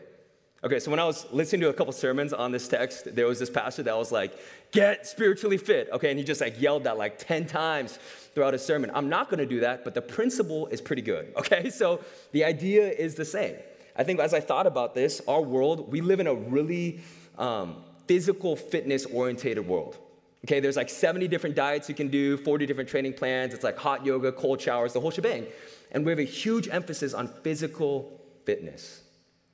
Okay, 0.64 0.80
so 0.80 0.90
when 0.90 1.00
I 1.00 1.06
was 1.06 1.32
listening 1.32 1.62
to 1.62 1.70
a 1.70 1.74
couple 1.74 1.94
sermons 1.94 2.34
on 2.34 2.52
this 2.52 2.68
text, 2.68 3.14
there 3.14 3.28
was 3.28 3.38
this 3.38 3.50
pastor 3.50 3.84
that 3.84 3.96
was 3.96 4.12
like, 4.12 4.34
get 4.72 5.06
spiritually 5.06 5.58
fit. 5.58 5.88
Okay, 5.94 6.10
and 6.10 6.18
he 6.18 6.26
just 6.26 6.42
like 6.42 6.60
yelled 6.60 6.86
that 6.86 6.98
like 6.98 7.20
10 7.20 7.46
times 7.46 8.00
throughout 8.34 8.54
his 8.54 8.66
sermon. 8.66 8.90
I'm 8.94 9.08
not 9.08 9.30
gonna 9.30 9.46
do 9.46 9.60
that, 9.60 9.84
but 9.84 9.94
the 9.94 10.02
principle 10.02 10.66
is 10.68 10.82
pretty 10.82 11.04
good. 11.04 11.34
Okay, 11.38 11.70
so 11.70 12.04
the 12.32 12.44
idea 12.44 12.90
is 12.90 13.14
the 13.14 13.24
same. 13.24 13.56
I 13.96 14.04
think 14.04 14.20
as 14.20 14.34
I 14.34 14.40
thought 14.40 14.66
about 14.66 14.96
this, 14.96 15.22
our 15.28 15.42
world, 15.42 15.92
we 15.92 16.02
live 16.02 16.20
in 16.20 16.28
a 16.28 16.34
really 16.34 17.02
um, 17.38 17.84
physical 18.08 18.56
fitness 18.56 19.06
orientated 19.06 19.68
world. 19.68 19.98
Okay, 20.46 20.60
there's 20.60 20.76
like 20.76 20.90
70 20.90 21.28
different 21.28 21.56
diets 21.56 21.88
you 21.88 21.96
can 21.96 22.08
do, 22.08 22.38
40 22.38 22.66
different 22.66 22.90
training 22.90 23.14
plans. 23.14 23.54
It's 23.54 23.64
like 23.64 23.78
hot 23.78 24.06
yoga, 24.06 24.32
cold 24.32 24.60
showers, 24.60 24.94
the 24.94 25.00
whole 25.00 25.12
shebang. 25.12 25.46
And 25.92 26.04
we 26.04 26.12
have 26.12 26.20
a 26.20 26.24
huge 26.24 26.68
emphasis 26.68 27.14
on 27.14 27.28
physical 27.28 28.20
fitness. 28.46 29.04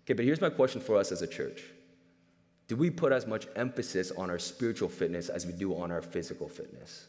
Okay, 0.03 0.13
but 0.13 0.25
here's 0.25 0.41
my 0.41 0.49
question 0.49 0.81
for 0.81 0.97
us 0.97 1.11
as 1.11 1.21
a 1.21 1.27
church 1.27 1.63
Do 2.67 2.75
we 2.75 2.89
put 2.89 3.11
as 3.11 3.25
much 3.27 3.47
emphasis 3.55 4.11
on 4.11 4.29
our 4.29 4.39
spiritual 4.39 4.89
fitness 4.89 5.29
as 5.29 5.45
we 5.45 5.53
do 5.53 5.75
on 5.75 5.91
our 5.91 6.01
physical 6.01 6.47
fitness? 6.47 7.07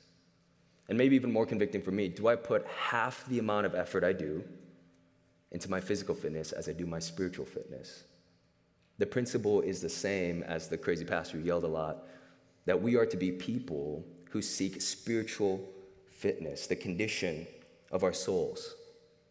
and 0.88 0.98
maybe 0.98 1.16
even 1.16 1.32
more 1.32 1.46
convicting 1.46 1.82
for 1.82 1.90
me, 1.90 2.08
do 2.08 2.28
I 2.28 2.36
put 2.36 2.66
half 2.66 3.24
the 3.26 3.38
amount 3.38 3.66
of 3.66 3.74
effort 3.74 4.04
I 4.04 4.12
do 4.12 4.44
into 5.50 5.70
my 5.70 5.80
physical 5.80 6.14
fitness 6.14 6.52
as 6.52 6.68
I 6.68 6.72
do 6.72 6.86
my 6.86 6.98
spiritual 6.98 7.46
fitness? 7.46 8.04
The 8.98 9.06
principle 9.06 9.60
is 9.62 9.80
the 9.80 9.88
same 9.88 10.42
as 10.42 10.68
the 10.68 10.78
crazy 10.78 11.04
pastor 11.04 11.38
who 11.38 11.44
yelled 11.44 11.64
a 11.64 11.68
lot 11.68 12.06
that 12.66 12.80
we 12.80 12.96
are 12.96 13.06
to 13.06 13.16
be 13.16 13.32
people 13.32 14.04
who 14.30 14.42
seek 14.42 14.80
spiritual 14.80 15.68
fitness, 16.10 16.66
the 16.66 16.76
condition 16.76 17.46
of 17.90 18.04
our 18.04 18.12
souls. 18.12 18.74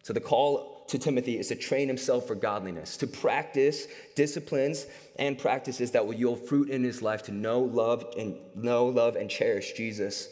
So 0.02 0.12
the 0.12 0.20
call 0.20 0.73
to 0.88 0.98
Timothy 0.98 1.38
is 1.38 1.48
to 1.48 1.54
train 1.54 1.88
himself 1.88 2.26
for 2.26 2.34
godliness, 2.34 2.96
to 2.98 3.06
practice 3.06 3.86
disciplines 4.14 4.86
and 5.16 5.38
practices 5.38 5.90
that 5.92 6.06
will 6.06 6.14
yield 6.14 6.46
fruit 6.46 6.68
in 6.68 6.84
his 6.84 7.00
life 7.02 7.22
to 7.24 7.32
know, 7.32 7.60
love, 7.60 8.04
and 8.18 8.36
know, 8.54 8.86
love, 8.86 9.16
and 9.16 9.30
cherish 9.30 9.72
Jesus 9.72 10.28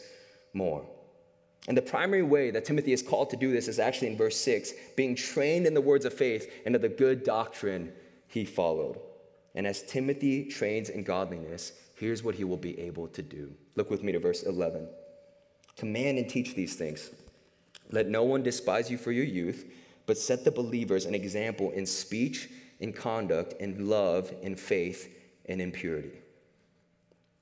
more. 0.53 0.85
And 1.67 1.77
the 1.77 1.81
primary 1.81 2.23
way 2.23 2.51
that 2.51 2.65
Timothy 2.65 2.91
is 2.91 3.01
called 3.01 3.29
to 3.29 3.37
do 3.37 3.51
this 3.51 3.67
is 3.67 3.79
actually 3.79 4.07
in 4.07 4.17
verse 4.17 4.37
6 4.37 4.73
being 4.95 5.15
trained 5.15 5.65
in 5.65 5.73
the 5.73 5.81
words 5.81 6.05
of 6.05 6.13
faith 6.13 6.51
and 6.65 6.75
of 6.75 6.81
the 6.81 6.89
good 6.89 7.23
doctrine 7.23 7.91
he 8.27 8.45
followed. 8.45 8.99
And 9.55 9.65
as 9.65 9.83
Timothy 9.83 10.45
trains 10.45 10.89
in 10.89 11.03
godliness, 11.03 11.73
here's 11.95 12.23
what 12.23 12.35
he 12.35 12.43
will 12.43 12.57
be 12.57 12.77
able 12.79 13.07
to 13.09 13.21
do. 13.21 13.53
Look 13.75 13.89
with 13.89 14.03
me 14.03 14.11
to 14.11 14.19
verse 14.19 14.43
11. 14.43 14.87
Command 15.77 16.17
and 16.17 16.29
teach 16.29 16.53
these 16.53 16.75
things. 16.75 17.11
Let 17.91 18.07
no 18.07 18.23
one 18.23 18.43
despise 18.43 18.89
you 18.89 18.97
for 18.97 19.11
your 19.11 19.25
youth, 19.25 19.71
but 20.05 20.17
set 20.17 20.43
the 20.43 20.51
believers 20.51 21.05
an 21.05 21.15
example 21.15 21.71
in 21.71 21.85
speech, 21.85 22.49
in 22.79 22.93
conduct, 22.93 23.53
in 23.59 23.87
love, 23.87 24.33
in 24.41 24.55
faith, 24.55 25.09
and 25.45 25.61
in 25.61 25.71
purity. 25.71 26.11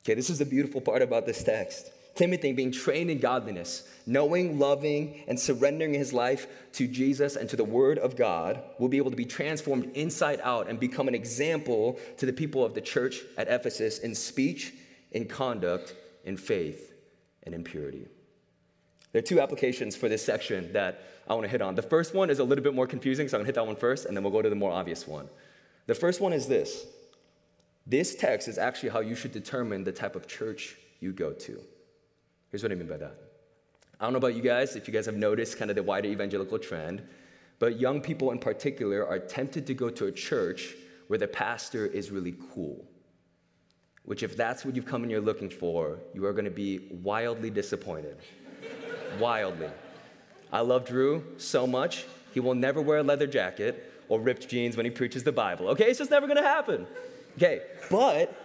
Okay, 0.03 0.15
this 0.15 0.29
is 0.29 0.39
the 0.39 0.45
beautiful 0.45 0.81
part 0.81 1.01
about 1.01 1.25
this 1.25 1.43
text. 1.43 1.91
Timothy 2.15 2.51
being 2.51 2.71
trained 2.71 3.09
in 3.09 3.19
godliness, 3.19 3.87
knowing, 4.05 4.59
loving, 4.59 5.23
and 5.27 5.39
surrendering 5.39 5.93
his 5.93 6.11
life 6.11 6.47
to 6.73 6.87
Jesus 6.87 7.35
and 7.35 7.47
to 7.49 7.55
the 7.55 7.63
Word 7.63 7.97
of 7.99 8.15
God, 8.15 8.61
will 8.79 8.89
be 8.89 8.97
able 8.97 9.11
to 9.11 9.17
be 9.17 9.25
transformed 9.25 9.91
inside 9.95 10.41
out 10.43 10.67
and 10.67 10.79
become 10.79 11.07
an 11.07 11.15
example 11.15 11.97
to 12.17 12.25
the 12.25 12.33
people 12.33 12.65
of 12.65 12.73
the 12.73 12.81
church 12.81 13.21
at 13.37 13.47
Ephesus 13.47 13.99
in 13.99 14.13
speech, 14.13 14.73
in 15.11 15.25
conduct, 15.25 15.95
in 16.25 16.35
faith, 16.35 16.93
and 17.43 17.55
in 17.55 17.63
purity. 17.63 18.07
There 19.11 19.19
are 19.19 19.23
two 19.23 19.41
applications 19.41 19.95
for 19.95 20.07
this 20.07 20.23
section 20.23 20.71
that 20.73 21.03
I 21.27 21.33
want 21.33 21.43
to 21.43 21.49
hit 21.49 21.61
on. 21.61 21.75
The 21.75 21.81
first 21.81 22.13
one 22.13 22.29
is 22.29 22.39
a 22.39 22.43
little 22.43 22.63
bit 22.63 22.73
more 22.73 22.87
confusing, 22.87 23.27
so 23.27 23.37
I'm 23.37 23.39
going 23.39 23.45
to 23.45 23.49
hit 23.49 23.55
that 23.55 23.67
one 23.67 23.75
first, 23.75 24.05
and 24.05 24.15
then 24.15 24.23
we'll 24.23 24.31
go 24.31 24.41
to 24.41 24.49
the 24.49 24.55
more 24.55 24.71
obvious 24.71 25.07
one. 25.07 25.27
The 25.87 25.95
first 25.95 26.21
one 26.21 26.33
is 26.33 26.47
this 26.47 26.85
this 27.87 28.15
text 28.15 28.47
is 28.47 28.57
actually 28.57 28.89
how 28.89 28.99
you 28.99 29.15
should 29.15 29.31
determine 29.31 29.83
the 29.83 29.91
type 29.91 30.15
of 30.15 30.27
church 30.27 30.75
you 30.99 31.11
go 31.11 31.33
to. 31.33 31.59
Here's 32.49 32.63
what 32.63 32.71
I 32.71 32.75
mean 32.75 32.87
by 32.87 32.97
that. 32.97 33.15
I 33.99 34.05
don't 34.05 34.13
know 34.13 34.17
about 34.17 34.35
you 34.35 34.41
guys, 34.41 34.75
if 34.75 34.87
you 34.87 34.93
guys 34.93 35.05
have 35.05 35.15
noticed 35.15 35.57
kind 35.57 35.69
of 35.69 35.75
the 35.75 35.83
wider 35.83 36.07
evangelical 36.07 36.59
trend, 36.59 37.01
but 37.59 37.79
young 37.79 38.01
people 38.01 38.31
in 38.31 38.39
particular 38.39 39.05
are 39.05 39.19
tempted 39.19 39.67
to 39.67 39.73
go 39.73 39.89
to 39.89 40.07
a 40.07 40.11
church 40.11 40.75
where 41.07 41.19
the 41.19 41.27
pastor 41.27 41.85
is 41.85 42.11
really 42.11 42.35
cool. 42.53 42.85
Which, 44.03 44.23
if 44.23 44.35
that's 44.35 44.65
what 44.65 44.75
you've 44.75 44.85
come 44.85 45.03
and 45.03 45.11
you're 45.11 45.21
looking 45.21 45.49
for, 45.49 45.99
you 46.13 46.25
are 46.25 46.33
going 46.33 46.45
to 46.45 46.51
be 46.51 46.87
wildly 47.03 47.51
disappointed. 47.51 48.17
Wildly. 49.19 49.69
I 50.51 50.61
love 50.61 50.85
Drew 50.85 51.23
so 51.37 51.65
much, 51.65 52.05
he 52.33 52.39
will 52.39 52.55
never 52.55 52.81
wear 52.81 52.97
a 52.97 53.03
leather 53.03 53.27
jacket 53.27 53.91
or 54.09 54.19
ripped 54.19 54.47
jeans 54.49 54.75
when 54.75 54.85
he 54.85 54.89
preaches 54.89 55.23
the 55.23 55.31
Bible. 55.31 55.69
Okay, 55.69 55.85
it's 55.85 55.99
just 55.99 56.11
never 56.11 56.27
to 56.27 56.43
happen. 56.43 56.85
Okay, 57.37 57.61
but 57.89 58.35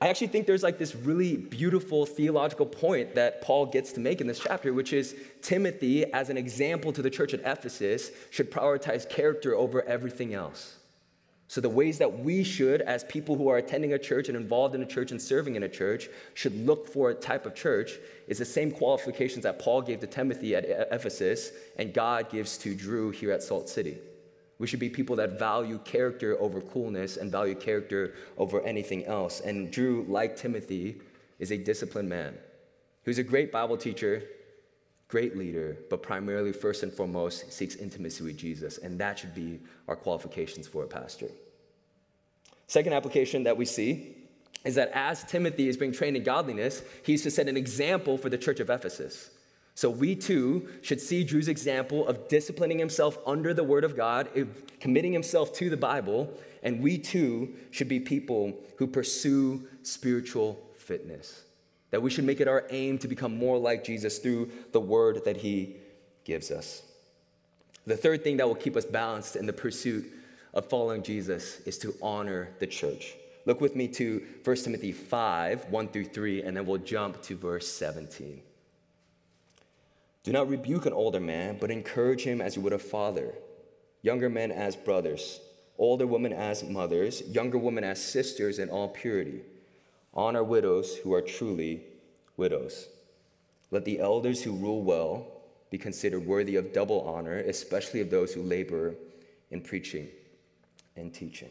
I 0.00 0.08
actually 0.08 0.28
think 0.28 0.46
there's 0.46 0.62
like 0.62 0.78
this 0.78 0.94
really 0.94 1.36
beautiful 1.36 2.06
theological 2.06 2.66
point 2.66 3.14
that 3.14 3.42
Paul 3.42 3.66
gets 3.66 3.92
to 3.92 4.00
make 4.00 4.20
in 4.20 4.26
this 4.26 4.38
chapter, 4.38 4.72
which 4.72 4.92
is 4.92 5.16
Timothy, 5.42 6.12
as 6.12 6.30
an 6.30 6.36
example 6.36 6.92
to 6.92 7.02
the 7.02 7.10
church 7.10 7.34
at 7.34 7.40
Ephesus, 7.40 8.10
should 8.30 8.50
prioritize 8.50 9.08
character 9.08 9.54
over 9.54 9.82
everything 9.82 10.34
else. 10.34 10.77
So, 11.50 11.62
the 11.62 11.68
ways 11.70 11.96
that 11.96 12.18
we 12.18 12.44
should, 12.44 12.82
as 12.82 13.04
people 13.04 13.34
who 13.34 13.48
are 13.48 13.56
attending 13.56 13.94
a 13.94 13.98
church 13.98 14.28
and 14.28 14.36
involved 14.36 14.74
in 14.74 14.82
a 14.82 14.86
church 14.86 15.12
and 15.12 15.20
serving 15.20 15.56
in 15.56 15.62
a 15.62 15.68
church, 15.68 16.08
should 16.34 16.54
look 16.66 16.86
for 16.86 17.08
a 17.08 17.14
type 17.14 17.46
of 17.46 17.54
church 17.54 17.92
is 18.26 18.36
the 18.36 18.44
same 18.44 18.70
qualifications 18.70 19.44
that 19.44 19.58
Paul 19.58 19.80
gave 19.80 20.00
to 20.00 20.06
Timothy 20.06 20.54
at 20.54 20.66
Ephesus 20.92 21.52
and 21.78 21.94
God 21.94 22.28
gives 22.30 22.58
to 22.58 22.74
Drew 22.74 23.10
here 23.10 23.32
at 23.32 23.42
Salt 23.42 23.70
City. 23.70 23.96
We 24.58 24.66
should 24.66 24.80
be 24.80 24.90
people 24.90 25.16
that 25.16 25.38
value 25.38 25.78
character 25.78 26.38
over 26.38 26.60
coolness 26.60 27.16
and 27.16 27.32
value 27.32 27.54
character 27.54 28.14
over 28.36 28.60
anything 28.62 29.06
else. 29.06 29.40
And 29.40 29.70
Drew, 29.70 30.04
like 30.06 30.36
Timothy, 30.36 31.00
is 31.38 31.50
a 31.50 31.56
disciplined 31.56 32.10
man 32.10 32.36
who's 33.04 33.18
a 33.18 33.22
great 33.22 33.50
Bible 33.50 33.78
teacher, 33.78 34.22
great 35.08 35.36
leader, 35.36 35.76
but 35.88 36.02
primarily, 36.02 36.52
first 36.52 36.82
and 36.82 36.92
foremost, 36.92 37.50
seeks 37.52 37.76
intimacy 37.76 38.22
with 38.22 38.36
Jesus. 38.36 38.78
And 38.78 38.98
that 39.00 39.18
should 39.18 39.34
be 39.34 39.58
our 39.88 39.96
qualifications 39.96 40.68
for 40.68 40.84
a 40.84 40.86
pastor. 40.86 41.28
Second 42.66 42.92
application 42.92 43.42
that 43.44 43.56
we 43.56 43.64
see 43.64 44.14
is 44.64 44.74
that 44.74 44.90
as 44.92 45.24
Timothy 45.24 45.68
is 45.68 45.76
being 45.76 45.92
trained 45.92 46.16
in 46.16 46.22
godliness, 46.22 46.82
he's 47.02 47.22
to 47.22 47.30
set 47.30 47.48
an 47.48 47.56
example 47.56 48.18
for 48.18 48.28
the 48.28 48.36
church 48.36 48.60
of 48.60 48.68
Ephesus. 48.68 49.30
So 49.74 49.88
we 49.88 50.16
too 50.16 50.68
should 50.82 51.00
see 51.00 51.24
Drew's 51.24 51.48
example 51.48 52.06
of 52.06 52.28
disciplining 52.28 52.78
himself 52.78 53.16
under 53.24 53.54
the 53.54 53.64
word 53.64 53.84
of 53.84 53.96
God, 53.96 54.28
committing 54.80 55.12
himself 55.12 55.52
to 55.54 55.70
the 55.70 55.76
Bible, 55.76 56.34
and 56.62 56.82
we 56.82 56.98
too 56.98 57.54
should 57.70 57.88
be 57.88 58.00
people 58.00 58.58
who 58.76 58.88
pursue 58.88 59.66
spiritual 59.84 60.60
fitness. 60.76 61.44
That 61.90 62.02
we 62.02 62.10
should 62.10 62.24
make 62.24 62.40
it 62.40 62.48
our 62.48 62.66
aim 62.70 62.98
to 62.98 63.08
become 63.08 63.36
more 63.36 63.58
like 63.58 63.84
Jesus 63.84 64.18
through 64.18 64.50
the 64.72 64.80
word 64.80 65.24
that 65.24 65.38
he 65.38 65.76
gives 66.24 66.50
us. 66.50 66.82
The 67.86 67.96
third 67.96 68.22
thing 68.22 68.36
that 68.36 68.46
will 68.46 68.54
keep 68.54 68.76
us 68.76 68.84
balanced 68.84 69.36
in 69.36 69.46
the 69.46 69.52
pursuit 69.52 70.04
of 70.52 70.66
following 70.66 71.02
Jesus 71.02 71.60
is 71.60 71.78
to 71.78 71.94
honor 72.02 72.50
the 72.58 72.66
church. 72.66 73.14
Look 73.46 73.62
with 73.62 73.74
me 73.74 73.88
to 73.88 74.22
1 74.44 74.56
Timothy 74.56 74.92
5, 74.92 75.70
1 75.70 75.88
through 75.88 76.04
3, 76.04 76.42
and 76.42 76.56
then 76.56 76.66
we'll 76.66 76.76
jump 76.76 77.22
to 77.22 77.36
verse 77.36 77.66
17. 77.66 78.42
Do 80.22 80.32
not 80.32 80.50
rebuke 80.50 80.84
an 80.84 80.92
older 80.92 81.20
man, 81.20 81.56
but 81.58 81.70
encourage 81.70 82.24
him 82.24 82.42
as 82.42 82.56
you 82.56 82.62
would 82.62 82.74
a 82.74 82.78
father, 82.78 83.32
younger 84.02 84.28
men 84.28 84.52
as 84.52 84.76
brothers, 84.76 85.40
older 85.78 86.06
women 86.06 86.34
as 86.34 86.62
mothers, 86.62 87.22
younger 87.22 87.56
women 87.56 87.84
as 87.84 88.04
sisters 88.04 88.58
in 88.58 88.68
all 88.68 88.88
purity. 88.88 89.40
Honor 90.14 90.42
widows 90.42 90.96
who 90.96 91.12
are 91.14 91.22
truly 91.22 91.82
widows. 92.36 92.88
Let 93.70 93.84
the 93.84 94.00
elders 94.00 94.42
who 94.42 94.52
rule 94.52 94.82
well 94.82 95.26
be 95.70 95.78
considered 95.78 96.26
worthy 96.26 96.56
of 96.56 96.72
double 96.72 97.02
honor, 97.02 97.38
especially 97.38 98.00
of 98.00 98.10
those 98.10 98.32
who 98.32 98.42
labor 98.42 98.94
in 99.50 99.60
preaching 99.60 100.08
and 100.96 101.12
teaching. 101.12 101.50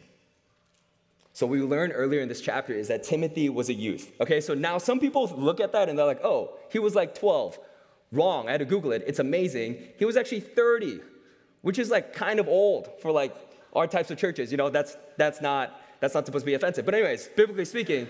So, 1.32 1.46
we 1.46 1.62
learned 1.62 1.92
earlier 1.94 2.20
in 2.20 2.28
this 2.28 2.40
chapter 2.40 2.72
is 2.72 2.88
that 2.88 3.04
Timothy 3.04 3.48
was 3.48 3.68
a 3.68 3.74
youth. 3.74 4.10
Okay, 4.20 4.40
so 4.40 4.54
now 4.54 4.76
some 4.78 4.98
people 4.98 5.28
look 5.36 5.60
at 5.60 5.70
that 5.70 5.88
and 5.88 5.96
they're 5.96 6.04
like, 6.04 6.24
oh, 6.24 6.54
he 6.70 6.80
was 6.80 6.96
like 6.96 7.14
12. 7.14 7.58
Wrong. 8.10 8.48
I 8.48 8.52
had 8.52 8.60
to 8.60 8.64
Google 8.64 8.92
it. 8.92 9.04
It's 9.06 9.18
amazing. 9.18 9.76
He 9.98 10.06
was 10.06 10.16
actually 10.16 10.40
30, 10.40 11.00
which 11.60 11.78
is 11.78 11.90
like 11.90 12.14
kind 12.14 12.40
of 12.40 12.48
old 12.48 12.88
for 13.02 13.12
like 13.12 13.36
our 13.74 13.86
types 13.86 14.10
of 14.10 14.16
churches. 14.16 14.50
You 14.50 14.56
know, 14.56 14.70
that's 14.70 14.96
that's 15.18 15.42
not 15.42 15.78
that's 16.00 16.14
not 16.14 16.24
supposed 16.24 16.42
to 16.42 16.46
be 16.46 16.54
offensive. 16.54 16.86
But 16.86 16.94
anyways, 16.94 17.28
biblically 17.36 17.66
speaking, 17.66 18.08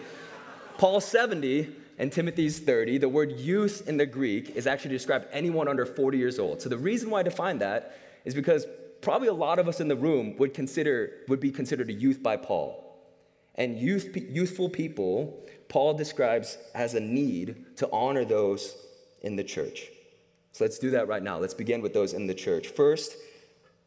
Paul's 0.79 1.05
70 1.07 1.69
and 1.99 2.13
Timothy's 2.13 2.61
30. 2.61 2.99
The 2.99 3.09
word 3.09 3.33
youth 3.33 3.87
in 3.89 3.97
the 3.97 4.07
Greek 4.07 4.51
is 4.51 4.67
actually 4.67 4.91
to 4.91 4.95
describe 4.95 5.29
anyone 5.33 5.67
under 5.67 5.85
40 5.85 6.17
years 6.17 6.39
old. 6.39 6.63
So 6.63 6.69
the 6.69 6.79
reason 6.79 7.11
why 7.11 7.21
I 7.21 7.23
define 7.25 7.59
that 7.59 7.99
is 8.25 8.33
because 8.33 8.65
probably 9.01 9.27
a 9.27 9.33
lot 9.33 9.59
of 9.59 9.67
us 9.67 9.81
in 9.81 9.89
the 9.89 9.97
room 9.97 10.37
would 10.39 10.55
consider 10.55 11.11
would 11.27 11.41
be 11.41 11.51
considered 11.51 11.91
a 11.91 11.93
youth 11.93 12.23
by 12.23 12.37
Paul. 12.37 12.85
And 13.57 13.77
youth, 13.77 14.17
youthful 14.17 14.69
people, 14.69 15.45
Paul 15.69 15.95
describes 15.95 16.57
as 16.75 16.95
a 16.95 17.01
need 17.01 17.77
to 17.79 17.91
honor 17.91 18.25
those 18.25 18.77
in 19.23 19.35
the 19.35 19.43
church. 19.43 19.89
So 20.53 20.65
let's 20.65 20.79
do 20.79 20.91
that 20.91 21.09
right 21.09 21.23
now. 21.23 21.39
Let's 21.39 21.55
begin 21.55 21.83
with 21.83 21.93
those 21.93 22.13
in 22.13 22.29
the 22.29 22.35
church. 22.35 22.69
First, 22.69 23.17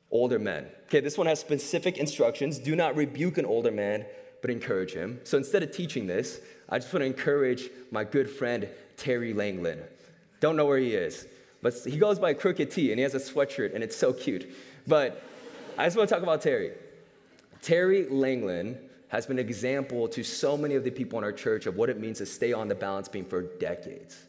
older 0.09 0.39
men. 0.39 0.67
Okay, 0.87 0.99
this 0.99 1.17
one 1.17 1.27
has 1.27 1.39
specific 1.39 1.97
instructions. 1.97 2.59
Do 2.59 2.75
not 2.75 2.97
rebuke 2.97 3.37
an 3.37 3.45
older 3.45 3.71
man, 3.71 4.05
but 4.41 4.51
encourage 4.51 4.93
him. 4.93 5.21
So 5.23 5.37
instead 5.37 5.63
of 5.63 5.71
teaching 5.71 6.07
this, 6.07 6.41
I 6.71 6.79
just 6.79 6.91
want 6.93 7.01
to 7.01 7.05
encourage 7.05 7.69
my 7.91 8.03
good 8.03 8.29
friend 8.29 8.67
Terry 8.97 9.33
Langland. 9.33 9.83
Don't 10.39 10.55
know 10.55 10.65
where 10.65 10.77
he 10.77 10.95
is, 10.95 11.27
but 11.61 11.73
he 11.85 11.97
goes 11.97 12.17
by 12.17 12.33
Crooked 12.33 12.71
T 12.71 12.91
and 12.91 12.99
he 12.99 13.03
has 13.03 13.13
a 13.13 13.19
sweatshirt 13.19 13.75
and 13.75 13.83
it's 13.83 13.95
so 13.95 14.13
cute. 14.13 14.51
But 14.87 15.21
I 15.77 15.85
just 15.85 15.97
want 15.97 16.09
to 16.09 16.15
talk 16.15 16.23
about 16.23 16.41
Terry. 16.41 16.71
Terry 17.61 18.07
Langland 18.09 18.77
has 19.09 19.25
been 19.25 19.37
an 19.37 19.45
example 19.45 20.07
to 20.07 20.23
so 20.23 20.57
many 20.57 20.75
of 20.75 20.83
the 20.83 20.89
people 20.89 21.19
in 21.19 21.25
our 21.25 21.33
church 21.33 21.65
of 21.65 21.75
what 21.75 21.89
it 21.89 21.99
means 21.99 22.19
to 22.19 22.25
stay 22.25 22.53
on 22.53 22.69
the 22.69 22.75
balance 22.75 23.09
beam 23.09 23.25
for 23.25 23.41
decades 23.41 24.25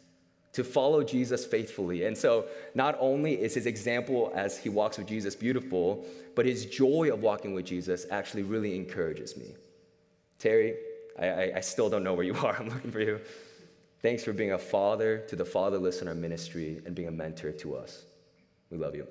to 0.53 0.63
follow 0.63 1.03
Jesus 1.03 1.47
faithfully. 1.47 2.05
And 2.05 2.17
so, 2.17 2.47
not 2.75 2.97
only 3.01 3.41
is 3.41 3.55
his 3.55 3.67
example 3.67 4.33
as 4.35 4.59
he 4.59 4.69
walks 4.69 4.99
with 4.99 5.07
Jesus 5.07 5.35
beautiful, 5.35 6.05
but 6.35 6.47
his 6.47 6.67
joy 6.67 7.11
of 7.13 7.23
walking 7.23 7.55
with 7.55 7.65
Jesus 7.65 8.07
actually 8.11 8.43
really 8.43 8.77
encourages 8.77 9.37
me. 9.37 9.55
Terry, 10.39 10.77
I, 11.19 11.29
I, 11.29 11.53
I 11.57 11.61
still 11.61 11.89
don't 11.89 12.05
know 12.05 12.15
where 12.15 12.25
you 12.25 12.35
are. 12.43 12.57
I'm 12.59 12.69
looking 12.69 12.91
for 12.91 13.01
you. 13.01 13.21
Thanks 14.01 14.25
for 14.25 14.33
being 14.33 14.53
a 14.53 14.59
father 14.59 15.19
to 15.29 15.37
the 15.37 15.45
fatherless 15.45 16.03
in 16.03 16.09
our 16.09 16.15
ministry 16.15 16.83
and 16.85 16.95
being 16.95 17.09
a 17.09 17.13
mentor 17.13 17.53
to 17.53 17.77
us. 17.77 18.05
We 18.71 18.79
love 18.79 18.95
you. 18.95 19.07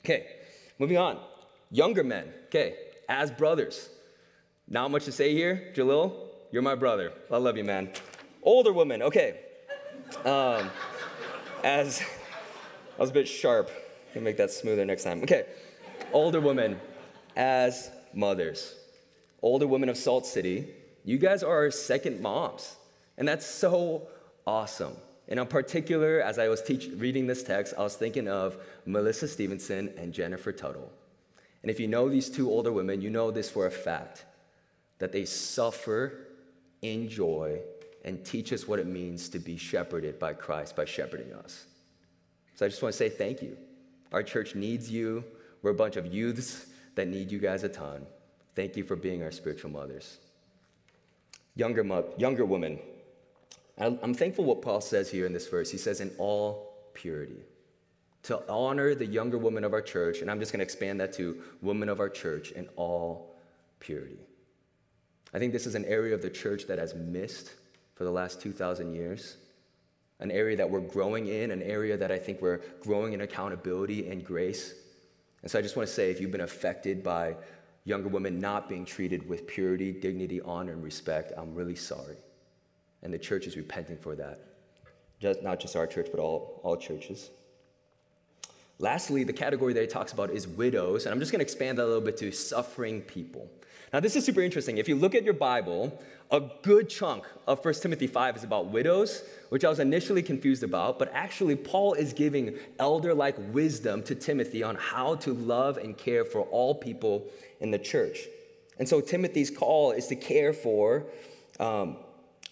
Okay, 0.00 0.26
moving 0.78 0.98
on. 0.98 1.18
Younger 1.70 2.04
men, 2.04 2.32
okay, 2.46 2.76
as 3.08 3.30
brothers. 3.30 3.88
Not 4.68 4.90
much 4.90 5.04
to 5.06 5.12
say 5.12 5.34
here. 5.34 5.72
Jalil, 5.74 6.12
you're 6.52 6.62
my 6.62 6.76
brother. 6.76 7.12
I 7.30 7.38
love 7.38 7.56
you, 7.56 7.64
man. 7.64 7.90
Older 8.42 8.72
women, 8.72 9.02
okay. 9.02 9.40
Um, 10.24 10.70
as 11.64 12.00
I 13.00 13.00
was 13.00 13.10
a 13.10 13.14
bit 13.14 13.28
sharp. 13.28 13.70
Can 14.12 14.24
make 14.24 14.36
that 14.36 14.50
smoother 14.50 14.84
next 14.84 15.04
time. 15.04 15.22
Okay. 15.22 15.46
Older 16.12 16.40
women 16.40 16.80
as 17.36 17.90
mothers. 18.12 18.74
Older 19.42 19.66
women 19.66 19.88
of 19.88 19.96
Salt 19.96 20.26
City, 20.26 20.68
you 21.04 21.18
guys 21.18 21.42
are 21.42 21.56
our 21.56 21.70
second 21.70 22.20
moms. 22.20 22.76
And 23.16 23.26
that's 23.28 23.46
so 23.46 24.08
awesome. 24.46 24.96
And 25.28 25.38
in 25.38 25.46
particular, 25.46 26.20
as 26.20 26.38
I 26.38 26.48
was 26.48 26.62
teach, 26.62 26.88
reading 26.96 27.26
this 27.26 27.42
text, 27.42 27.74
I 27.78 27.82
was 27.82 27.94
thinking 27.94 28.28
of 28.28 28.56
Melissa 28.86 29.28
Stevenson 29.28 29.92
and 29.96 30.12
Jennifer 30.12 30.52
Tuttle. 30.52 30.90
And 31.62 31.70
if 31.70 31.78
you 31.78 31.86
know 31.86 32.08
these 32.08 32.30
two 32.30 32.50
older 32.50 32.72
women, 32.72 33.00
you 33.00 33.10
know 33.10 33.30
this 33.30 33.50
for 33.50 33.66
a 33.66 33.70
fact 33.70 34.24
that 34.98 35.12
they 35.12 35.24
suffer, 35.24 36.26
enjoy, 36.82 37.60
and 38.04 38.24
teach 38.24 38.52
us 38.52 38.66
what 38.66 38.78
it 38.78 38.86
means 38.86 39.28
to 39.28 39.38
be 39.38 39.56
shepherded 39.56 40.18
by 40.18 40.32
Christ 40.32 40.74
by 40.74 40.84
shepherding 40.84 41.32
us. 41.34 41.66
So 42.54 42.66
I 42.66 42.68
just 42.68 42.82
want 42.82 42.94
to 42.94 42.98
say 42.98 43.08
thank 43.08 43.42
you. 43.42 43.56
Our 44.12 44.22
church 44.22 44.54
needs 44.54 44.90
you. 44.90 45.24
We're 45.62 45.70
a 45.70 45.74
bunch 45.74 45.96
of 45.96 46.12
youths 46.12 46.66
that 46.94 47.08
need 47.08 47.30
you 47.30 47.38
guys 47.38 47.62
a 47.62 47.68
ton. 47.68 48.06
Thank 48.56 48.76
you 48.76 48.84
for 48.84 48.96
being 48.96 49.22
our 49.22 49.30
spiritual 49.30 49.70
mothers. 49.70 50.18
Younger, 51.54 52.04
younger 52.16 52.44
women. 52.44 52.78
I'm 53.78 54.14
thankful 54.14 54.44
what 54.44 54.62
Paul 54.62 54.80
says 54.80 55.10
here 55.10 55.26
in 55.26 55.32
this 55.32 55.48
verse. 55.48 55.70
He 55.70 55.78
says, 55.78 56.00
in 56.00 56.10
all 56.18 56.90
purity. 56.94 57.40
To 58.24 58.42
honor 58.48 58.94
the 58.94 59.06
younger 59.06 59.38
woman 59.38 59.64
of 59.64 59.72
our 59.72 59.80
church, 59.80 60.20
and 60.20 60.30
I'm 60.30 60.38
just 60.38 60.52
going 60.52 60.58
to 60.58 60.64
expand 60.64 61.00
that 61.00 61.14
to 61.14 61.42
women 61.62 61.88
of 61.88 62.00
our 62.00 62.10
church 62.10 62.50
in 62.50 62.68
all 62.76 63.34
purity. 63.78 64.18
I 65.32 65.38
think 65.38 65.52
this 65.52 65.66
is 65.66 65.74
an 65.74 65.86
area 65.86 66.14
of 66.14 66.20
the 66.20 66.28
church 66.28 66.66
that 66.66 66.78
has 66.78 66.94
missed 66.94 67.54
for 67.94 68.04
the 68.04 68.10
last 68.10 68.40
2,000 68.42 68.94
years, 68.94 69.36
an 70.18 70.30
area 70.30 70.56
that 70.56 70.68
we're 70.68 70.80
growing 70.80 71.28
in, 71.28 71.50
an 71.50 71.62
area 71.62 71.96
that 71.96 72.12
I 72.12 72.18
think 72.18 72.42
we're 72.42 72.60
growing 72.80 73.14
in 73.14 73.22
accountability 73.22 74.10
and 74.10 74.22
grace. 74.22 74.74
And 75.40 75.50
so 75.50 75.58
I 75.58 75.62
just 75.62 75.76
want 75.76 75.88
to 75.88 75.94
say 75.94 76.10
if 76.10 76.20
you've 76.20 76.30
been 76.30 76.42
affected 76.42 77.02
by 77.02 77.36
younger 77.84 78.08
women 78.08 78.38
not 78.38 78.68
being 78.68 78.84
treated 78.84 79.28
with 79.28 79.46
purity, 79.46 79.92
dignity, 79.92 80.40
honor, 80.40 80.72
and 80.72 80.82
respect, 80.82 81.32
I'm 81.36 81.54
really 81.54 81.76
sorry. 81.76 82.16
And 83.02 83.12
the 83.12 83.18
church 83.18 83.46
is 83.46 83.56
repenting 83.56 83.96
for 83.96 84.14
that. 84.16 84.40
Just, 85.20 85.42
not 85.42 85.60
just 85.60 85.76
our 85.76 85.86
church, 85.86 86.08
but 86.10 86.20
all, 86.20 86.60
all 86.62 86.76
churches. 86.76 87.30
Lastly, 88.78 89.24
the 89.24 89.32
category 89.32 89.74
that 89.74 89.80
he 89.80 89.86
talks 89.86 90.12
about 90.12 90.30
is 90.30 90.48
widows, 90.48 91.04
and 91.04 91.12
I'm 91.12 91.20
just 91.20 91.32
going 91.32 91.40
to 91.40 91.44
expand 91.44 91.78
that 91.78 91.84
a 91.84 91.86
little 91.86 92.00
bit 92.00 92.16
to 92.18 92.32
suffering 92.32 93.02
people. 93.02 93.48
Now, 93.92 94.00
this 94.00 94.16
is 94.16 94.24
super 94.24 94.40
interesting. 94.40 94.78
If 94.78 94.88
you 94.88 94.94
look 94.94 95.14
at 95.14 95.24
your 95.24 95.34
Bible, 95.34 96.00
a 96.30 96.40
good 96.62 96.88
chunk 96.88 97.24
of 97.46 97.62
1 97.62 97.74
Timothy 97.74 98.06
5 98.06 98.36
is 98.36 98.44
about 98.44 98.66
widows, 98.68 99.24
which 99.48 99.64
I 99.64 99.68
was 99.68 99.80
initially 99.80 100.22
confused 100.22 100.62
about, 100.62 100.98
but 100.98 101.10
actually, 101.12 101.56
Paul 101.56 101.94
is 101.94 102.12
giving 102.12 102.56
elder 102.78 103.12
like 103.12 103.36
wisdom 103.52 104.02
to 104.04 104.14
Timothy 104.14 104.62
on 104.62 104.76
how 104.76 105.16
to 105.16 105.34
love 105.34 105.76
and 105.76 105.98
care 105.98 106.24
for 106.24 106.42
all 106.42 106.74
people 106.74 107.26
in 107.60 107.70
the 107.70 107.78
church. 107.78 108.26
And 108.78 108.88
so, 108.88 109.00
Timothy's 109.00 109.50
call 109.50 109.92
is 109.92 110.06
to 110.08 110.16
care 110.16 110.52
for 110.52 111.06
um, 111.58 111.98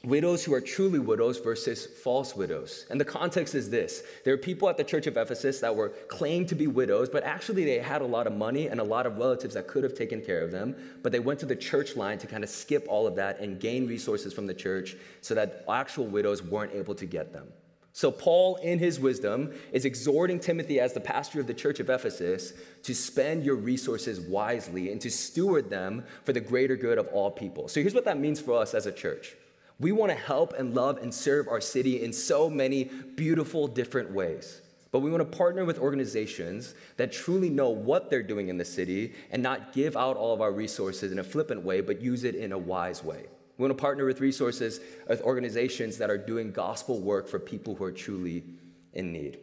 widows 0.05 0.45
who 0.45 0.55
are 0.55 0.61
truly 0.61 0.99
widows 0.99 1.39
versus 1.39 1.87
false 1.87 2.37
widows. 2.37 2.87
And 2.91 3.01
the 3.01 3.05
context 3.05 3.55
is 3.55 3.69
this 3.69 4.03
there 4.25 4.35
are 4.35 4.39
people 4.39 4.69
at 4.69 4.77
the 4.77 4.85
church 4.85 5.07
of 5.07 5.17
Ephesus 5.17 5.61
that 5.61 5.75
were 5.75 5.91
claimed 6.09 6.49
to 6.49 6.55
be 6.55 6.67
widows, 6.67 7.09
but 7.09 7.25
actually 7.25 7.65
they 7.65 7.79
had 7.79 8.03
a 8.03 8.07
lot 8.07 8.27
of 8.27 8.33
money 8.33 8.69
and 8.69 8.81
a 8.81 8.85
lot 8.85 9.07
of 9.07 9.19
relatives 9.19 9.55
that 9.55 9.67
could 9.67 9.83
have 9.83 9.95
taken 9.95 10.21
care 10.21 10.43
of 10.43 10.51
them. 10.51 10.77
But 11.03 11.13
they 11.13 11.21
went 11.21 11.41
to 11.41 11.47
the 11.47 11.57
church 11.57 11.97
line 11.97 12.19
to 12.19 12.27
kind 12.27 12.45
of 12.45 12.51
skip 12.51 12.87
all 12.89 13.07
of 13.07 13.17
that 13.17 13.41
and 13.41 13.59
gain 13.59 13.87
resources 13.87 14.33
from 14.33 14.47
the 14.47 14.55
church 14.55 14.97
so 15.21 15.35
that 15.35 15.65
actual 15.69 16.07
widows 16.07 16.43
weren't 16.43 16.73
able 16.75 16.95
to 16.95 17.07
get 17.07 17.33
them. 17.33 17.49
So, 17.93 18.11
Paul, 18.13 18.57
in 18.57 18.79
his 18.79 19.01
wisdom, 19.01 19.53
is 19.73 19.85
exhorting 19.85 20.39
Timothy 20.39 20.79
as 20.79 20.93
the 20.93 21.01
pastor 21.01 21.41
of 21.41 21.47
the 21.47 21.55
church 21.55 21.81
of 21.81 21.91
Ephesus 21.91 22.53
to 22.85 22.95
spend 22.95 23.45
your 23.45 23.57
resources 23.57 24.21
wisely 24.21 24.93
and 24.93 25.01
to 25.01 25.11
steward 25.11 25.69
them 25.69 26.05
for 26.25 26.33
the 26.33 26.41
greater 26.41 26.77
good 26.77 26.99
of 26.99 27.09
all 27.09 27.31
people. 27.31 27.67
So, 27.67 27.81
here's 27.81 27.95
what 27.95 28.05
that 28.05 28.19
means 28.19 28.41
for 28.41 28.61
us 28.61 28.75
as 28.75 28.87
a 28.87 28.93
church. 28.93 29.35
We 29.81 29.93
want 29.93 30.11
to 30.11 30.19
help 30.19 30.55
and 30.55 30.75
love 30.75 30.99
and 30.99 31.13
serve 31.13 31.49
our 31.49 31.61
city 31.61 32.03
in 32.03 32.13
so 32.13 32.51
many 32.51 32.85
beautiful 32.85 33.69
different 33.69 34.13
ways. 34.13 34.61
But 34.91 35.01
we 35.01 35.11
want 35.11 35.31
to 35.31 35.37
partner 35.37 35.65
with 35.65 35.79
organizations 35.79 36.75
that 36.97 37.13
truly 37.13 37.51
know 37.51 37.69
what 37.69 38.11
they're 38.11 38.23
doing 38.23 38.49
in 38.49 38.57
the 38.57 38.65
city 38.65 39.15
and 39.31 39.43
not 39.43 39.73
give 39.73 39.97
out 39.97 40.17
all 40.17 40.33
of 40.33 40.41
our 40.41 40.53
resources 40.53 41.13
in 41.13 41.19
a 41.19 41.25
flippant 41.25 41.63
way, 41.63 41.81
but 41.81 42.01
use 42.01 42.25
it 42.25 42.35
in 42.35 42.53
a 42.53 42.59
wise 42.59 43.05
way. 43.05 43.27
We 43.59 43.63
want 43.63 43.77
to 43.77 43.83
partner 43.83 44.05
with 44.05 44.21
resources, 44.21 44.81
with 45.09 45.21
organizations 45.23 45.99
that 45.99 46.11
are 46.11 46.17
doing 46.17 46.53
gospel 46.53 47.01
work 47.01 47.29
for 47.29 47.41
people 47.41 47.75
who 47.75 47.85
are 47.85 47.93
truly 47.93 48.45
in 48.93 49.13
need. 49.13 49.39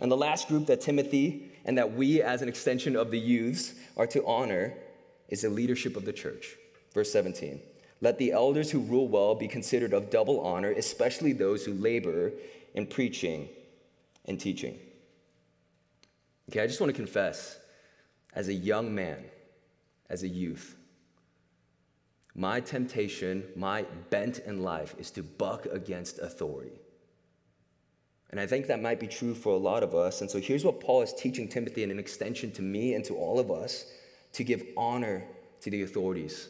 And 0.00 0.12
the 0.12 0.16
last 0.16 0.48
group 0.48 0.66
that 0.66 0.82
Timothy 0.82 1.50
and 1.64 1.76
that 1.78 1.92
we, 1.92 2.22
as 2.22 2.42
an 2.42 2.48
extension 2.48 2.94
of 2.94 3.10
the 3.10 3.18
youths, 3.18 3.74
are 3.96 4.06
to 4.08 4.24
honor 4.26 4.74
is 5.28 5.42
the 5.42 5.50
leadership 5.50 5.96
of 5.96 6.04
the 6.04 6.12
church. 6.12 6.56
Verse 6.92 7.10
17. 7.10 7.60
Let 8.00 8.18
the 8.18 8.32
elders 8.32 8.70
who 8.70 8.80
rule 8.80 9.08
well 9.08 9.34
be 9.34 9.48
considered 9.48 9.92
of 9.92 10.10
double 10.10 10.40
honor, 10.40 10.70
especially 10.70 11.32
those 11.32 11.64
who 11.64 11.72
labor 11.72 12.32
in 12.74 12.86
preaching 12.86 13.48
and 14.26 14.38
teaching. 14.38 14.78
Okay, 16.50 16.60
I 16.60 16.66
just 16.66 16.80
want 16.80 16.90
to 16.90 16.96
confess 16.96 17.58
as 18.34 18.48
a 18.48 18.54
young 18.54 18.94
man, 18.94 19.24
as 20.08 20.22
a 20.22 20.28
youth, 20.28 20.76
my 22.38 22.60
temptation, 22.60 23.42
my 23.56 23.84
bent 24.10 24.38
in 24.38 24.62
life 24.62 24.94
is 24.96 25.10
to 25.10 25.24
buck 25.24 25.66
against 25.66 26.20
authority. 26.20 26.80
And 28.30 28.38
I 28.38 28.46
think 28.46 28.68
that 28.68 28.80
might 28.80 29.00
be 29.00 29.08
true 29.08 29.34
for 29.34 29.52
a 29.52 29.56
lot 29.56 29.82
of 29.82 29.92
us. 29.92 30.20
And 30.20 30.30
so 30.30 30.38
here's 30.38 30.64
what 30.64 30.78
Paul 30.78 31.02
is 31.02 31.12
teaching 31.12 31.48
Timothy 31.48 31.82
in 31.82 31.90
an 31.90 31.98
extension 31.98 32.52
to 32.52 32.62
me 32.62 32.94
and 32.94 33.04
to 33.06 33.16
all 33.16 33.40
of 33.40 33.50
us 33.50 33.86
to 34.34 34.44
give 34.44 34.62
honor 34.76 35.24
to 35.62 35.70
the 35.70 35.82
authorities 35.82 36.48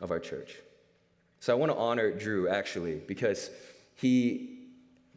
of 0.00 0.12
our 0.12 0.20
church. 0.20 0.58
So 1.40 1.52
I 1.52 1.56
want 1.56 1.72
to 1.72 1.76
honor 1.78 2.12
Drew 2.12 2.48
actually 2.48 3.02
because 3.08 3.50
he, 3.96 4.60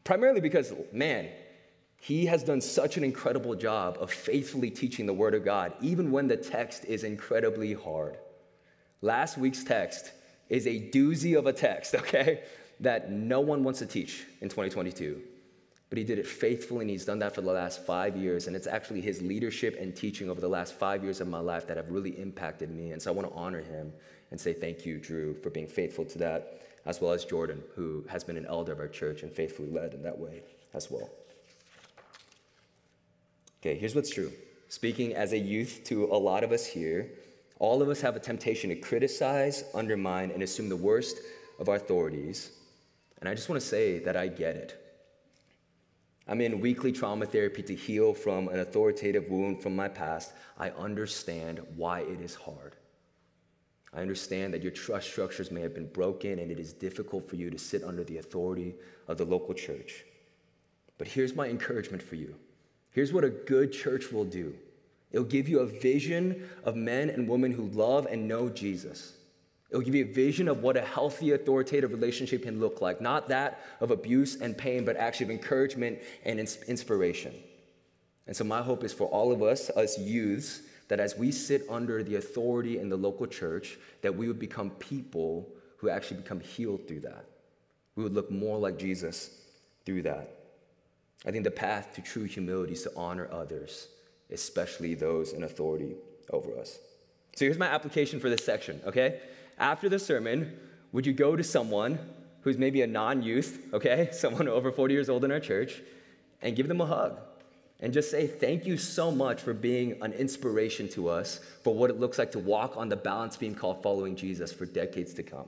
primarily 0.03 0.41
because, 0.41 0.73
man, 0.91 1.29
he 2.01 2.25
has 2.25 2.43
done 2.43 2.61
such 2.61 2.97
an 2.97 3.03
incredible 3.03 3.53
job 3.53 3.97
of 3.99 4.11
faithfully 4.11 4.71
teaching 4.71 5.05
the 5.05 5.13
Word 5.13 5.35
of 5.35 5.45
God, 5.45 5.73
even 5.81 6.09
when 6.09 6.27
the 6.27 6.37
text 6.37 6.83
is 6.85 7.03
incredibly 7.03 7.73
hard. 7.73 8.17
Last 9.01 9.37
week's 9.37 9.63
text 9.63 10.11
is 10.49 10.67
a 10.67 10.79
doozy 10.91 11.37
of 11.37 11.45
a 11.45 11.53
text, 11.53 11.95
okay, 11.95 12.43
that 12.79 13.11
no 13.11 13.39
one 13.39 13.63
wants 13.63 13.79
to 13.79 13.85
teach 13.85 14.25
in 14.41 14.49
2022. 14.49 15.21
But 15.89 15.97
he 15.97 16.03
did 16.03 16.19
it 16.19 16.27
faithfully, 16.27 16.81
and 16.81 16.89
he's 16.89 17.05
done 17.05 17.19
that 17.19 17.33
for 17.33 17.41
the 17.41 17.51
last 17.51 17.83
five 17.83 18.15
years. 18.15 18.45
And 18.45 18.55
it's 18.55 18.67
actually 18.67 19.01
his 19.01 19.23
leadership 19.23 19.75
and 19.79 19.95
teaching 19.95 20.29
over 20.29 20.39
the 20.39 20.47
last 20.47 20.75
five 20.75 21.03
years 21.03 21.19
of 21.19 21.27
my 21.27 21.39
life 21.39 21.65
that 21.67 21.77
have 21.77 21.89
really 21.89 22.11
impacted 22.19 22.69
me. 22.69 22.91
And 22.91 23.01
so 23.01 23.11
I 23.11 23.15
want 23.15 23.27
to 23.27 23.33
honor 23.33 23.61
him 23.61 23.91
and 24.29 24.39
say 24.39 24.53
thank 24.53 24.85
you, 24.85 24.99
Drew, 24.99 25.33
for 25.41 25.49
being 25.49 25.65
faithful 25.65 26.05
to 26.05 26.17
that, 26.19 26.61
as 26.85 27.01
well 27.01 27.11
as 27.11 27.25
Jordan, 27.25 27.63
who 27.75 28.05
has 28.07 28.23
been 28.23 28.37
an 28.37 28.45
elder 28.45 28.71
of 28.71 28.79
our 28.79 28.87
church 28.87 29.23
and 29.23 29.31
faithfully 29.31 29.71
led 29.71 29.95
in 29.95 30.03
that 30.03 30.17
way 30.17 30.43
as 30.75 30.91
well. 30.91 31.09
Okay, 33.61 33.75
here's 33.75 33.95
what's 33.95 34.11
true. 34.11 34.31
Speaking 34.67 35.15
as 35.15 35.33
a 35.33 35.37
youth 35.37 35.81
to 35.85 36.05
a 36.05 36.15
lot 36.15 36.43
of 36.43 36.51
us 36.51 36.67
here, 36.67 37.09
all 37.59 37.81
of 37.81 37.89
us 37.89 38.01
have 38.01 38.15
a 38.15 38.19
temptation 38.19 38.69
to 38.69 38.75
criticize, 38.75 39.65
undermine, 39.73 40.31
and 40.31 40.41
assume 40.41 40.69
the 40.69 40.77
worst 40.77 41.19
of 41.59 41.69
our 41.69 41.75
authorities. 41.75 42.51
And 43.19 43.27
I 43.27 43.35
just 43.35 43.49
want 43.49 43.61
to 43.61 43.67
say 43.67 43.99
that 43.99 44.15
I 44.15 44.27
get 44.27 44.55
it. 44.55 44.85
I'm 46.25 46.41
in 46.41 46.61
weekly 46.61 46.91
trauma 46.91 47.25
therapy 47.25 47.61
to 47.63 47.75
heal 47.75 48.13
from 48.13 48.47
an 48.47 48.59
authoritative 48.59 49.29
wound 49.29 49.61
from 49.61 49.75
my 49.75 49.89
past. 49.89 50.31
I 50.57 50.69
understand 50.71 51.59
why 51.75 52.01
it 52.01 52.21
is 52.21 52.35
hard. 52.35 52.75
I 53.93 54.01
understand 54.01 54.53
that 54.53 54.61
your 54.61 54.71
trust 54.71 55.09
structures 55.09 55.51
may 55.51 55.61
have 55.61 55.73
been 55.73 55.87
broken 55.87 56.39
and 56.39 56.51
it 56.51 56.59
is 56.59 56.71
difficult 56.71 57.27
for 57.27 57.35
you 57.35 57.49
to 57.49 57.57
sit 57.57 57.83
under 57.83 58.03
the 58.03 58.19
authority 58.19 58.75
of 59.07 59.17
the 59.17 59.25
local 59.25 59.55
church. 59.55 60.05
But 60.99 61.07
here's 61.07 61.35
my 61.35 61.47
encouragement 61.47 62.03
for 62.03 62.15
you. 62.15 62.35
Here's 62.91 63.11
what 63.11 63.23
a 63.23 63.29
good 63.29 63.73
church 63.73 64.11
will 64.11 64.25
do 64.25 64.55
it'll 65.11 65.25
give 65.25 65.49
you 65.49 65.59
a 65.59 65.65
vision 65.65 66.49
of 66.63 66.75
men 66.75 67.09
and 67.09 67.27
women 67.27 67.51
who 67.51 67.67
love 67.67 68.07
and 68.09 68.27
know 68.27 68.49
Jesus. 68.49 69.13
It'll 69.69 69.81
give 69.81 69.95
you 69.95 70.05
a 70.05 70.13
vision 70.13 70.47
of 70.47 70.63
what 70.63 70.77
a 70.77 70.81
healthy, 70.81 71.31
authoritative 71.31 71.91
relationship 71.91 72.43
can 72.43 72.59
look 72.59 72.81
like. 72.81 73.01
Not 73.01 73.27
that 73.27 73.61
of 73.79 73.91
abuse 73.91 74.41
and 74.41 74.57
pain, 74.57 74.83
but 74.83 74.97
actually 74.97 75.25
of 75.25 75.31
encouragement 75.31 75.99
and 76.25 76.39
inspiration. 76.39 77.33
And 78.25 78.35
so, 78.35 78.43
my 78.43 78.61
hope 78.61 78.83
is 78.83 78.93
for 78.93 79.07
all 79.07 79.31
of 79.31 79.41
us, 79.43 79.69
us 79.71 79.97
youths, 79.99 80.61
that 80.87 80.99
as 80.99 81.15
we 81.15 81.31
sit 81.31 81.65
under 81.69 82.03
the 82.03 82.15
authority 82.15 82.79
in 82.79 82.89
the 82.89 82.97
local 82.97 83.27
church, 83.27 83.77
that 84.01 84.15
we 84.15 84.27
would 84.27 84.39
become 84.39 84.71
people 84.71 85.47
who 85.77 85.89
actually 85.89 86.17
become 86.17 86.39
healed 86.39 86.87
through 86.87 86.99
that. 87.01 87.25
we 87.95 88.03
would 88.03 88.13
look 88.13 88.29
more 88.31 88.57
like 88.57 88.77
Jesus 88.77 89.31
through 89.85 90.01
that. 90.03 90.35
I 91.25 91.31
think 91.31 91.43
the 91.43 91.51
path 91.51 91.93
to 91.95 92.01
true 92.01 92.23
humility 92.23 92.73
is 92.73 92.83
to 92.83 92.91
honor 92.95 93.29
others, 93.31 93.87
especially 94.31 94.93
those 94.93 95.33
in 95.33 95.43
authority 95.43 95.95
over 96.31 96.57
us. 96.57 96.79
So 97.35 97.45
here's 97.45 97.57
my 97.57 97.67
application 97.67 98.19
for 98.19 98.29
this 98.29 98.43
section, 98.43 98.81
okay? 98.85 99.21
After 99.57 99.89
the 99.89 99.99
sermon, 99.99 100.57
would 100.91 101.05
you 101.05 101.13
go 101.13 101.35
to 101.35 101.43
someone 101.43 101.99
who's 102.41 102.57
maybe 102.57 102.81
a 102.81 102.87
non 102.87 103.21
youth, 103.23 103.67
okay, 103.73 104.09
someone 104.13 104.47
over 104.47 104.71
40 104.71 104.93
years 104.93 105.09
old 105.09 105.23
in 105.23 105.31
our 105.31 105.39
church, 105.39 105.81
and 106.41 106.55
give 106.55 106.67
them 106.67 106.81
a 106.81 106.85
hug? 106.85 107.19
And 107.81 107.93
just 107.93 108.11
say, 108.11 108.27
thank 108.27 108.65
you 108.65 108.77
so 108.77 109.09
much 109.09 109.41
for 109.41 109.53
being 109.53 110.01
an 110.01 110.11
inspiration 110.11 110.89
to 110.89 111.07
us 111.07 111.39
for 111.63 111.73
what 111.73 111.89
it 111.89 111.97
looks 111.97 112.17
like 112.17 112.31
to 112.33 112.39
walk 112.39 112.75
on 112.75 112.89
the 112.89 112.97
balance 112.97 113.37
beam 113.37 113.55
called 113.55 113.81
following 113.81 114.17
Jesus 114.17 114.51
for 114.51 114.65
decades 114.65 115.13
to 115.13 115.23
come. 115.23 115.47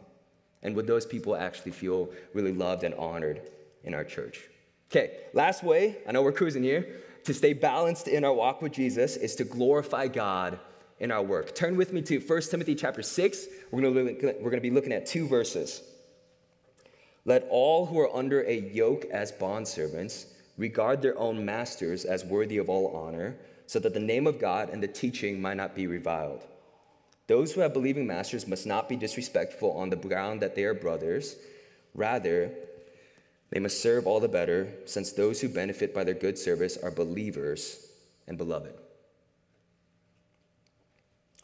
And 0.64 0.76
would 0.76 0.88
those 0.88 1.06
people 1.06 1.36
actually 1.36 1.72
feel 1.72 2.10
really 2.34 2.54
loved 2.54 2.84
and 2.86 2.94
honored 2.96 3.42
in 3.84 3.94
our 3.94 4.06
church? 4.06 4.48
Okay, 4.90 5.18
last 5.34 5.64
way, 5.64 5.98
I 6.08 6.12
know 6.12 6.22
we're 6.22 6.32
cruising 6.32 6.64
here, 6.64 7.02
to 7.24 7.34
stay 7.34 7.54
balanced 7.54 8.08
in 8.08 8.24
our 8.24 8.34
walk 8.34 8.62
with 8.62 8.74
Jesus 8.74 9.16
is 9.16 9.36
to 9.36 9.44
glorify 9.44 10.08
God 10.08 10.60
in 11.00 11.12
our 11.12 11.24
work. 11.24 11.56
Turn 11.56 11.76
with 11.76 11.94
me 11.94 12.02
to 12.04 12.20
1 12.20 12.42
Timothy 12.44 12.76
chapter 12.76 13.02
6. 13.02 13.48
We're 13.72 13.82
going 13.82 13.94
to, 14.20 14.26
we're 14.40 14.52
going 14.52 14.56
to 14.56 14.62
be 14.62 14.72
looking 14.72 14.94
at 14.94 15.06
two 15.06 15.28
verses. 15.28 15.82
Let 17.26 17.48
all 17.50 17.86
who 17.86 18.00
are 18.00 18.16
under 18.16 18.42
a 18.44 18.60
yoke 18.60 19.06
as 19.06 19.32
bondservants 19.32 20.26
regard 20.58 21.02
their 21.02 21.18
own 21.18 21.46
masters 21.46 22.06
as 22.06 22.26
worthy 22.26 22.58
of 22.58 22.70
all 22.70 22.96
honor, 22.96 23.36
so 23.68 23.80
that 23.80 23.94
the 23.94 24.00
name 24.00 24.28
of 24.28 24.40
God 24.40 24.70
and 24.70 24.82
the 24.82 24.88
teaching 24.88 25.42
might 25.42 25.58
not 25.58 25.76
be 25.76 25.88
reviled. 25.88 26.46
Those 27.28 27.54
who 27.54 27.62
have 27.62 27.74
believing 27.74 28.06
masters 28.06 28.48
must 28.48 28.68
not 28.68 28.90
be 28.90 28.96
disrespectful 28.96 29.72
on 29.72 29.90
the 29.90 29.96
ground 29.96 30.42
that 30.42 30.56
they 30.56 30.66
are 30.66 30.74
brothers. 30.74 31.36
Rather, 31.96 32.52
they 33.52 33.60
must 33.60 33.82
serve 33.82 34.08
all 34.08 34.20
the 34.20 34.28
better, 34.28 34.70
since 34.86 35.12
those 35.12 35.42
who 35.42 35.50
benefit 35.50 35.94
by 35.94 36.04
their 36.04 36.14
good 36.16 36.38
service 36.38 36.78
are 36.78 36.90
believers 36.90 37.90
and 38.28 38.38
beloved. 38.38 38.74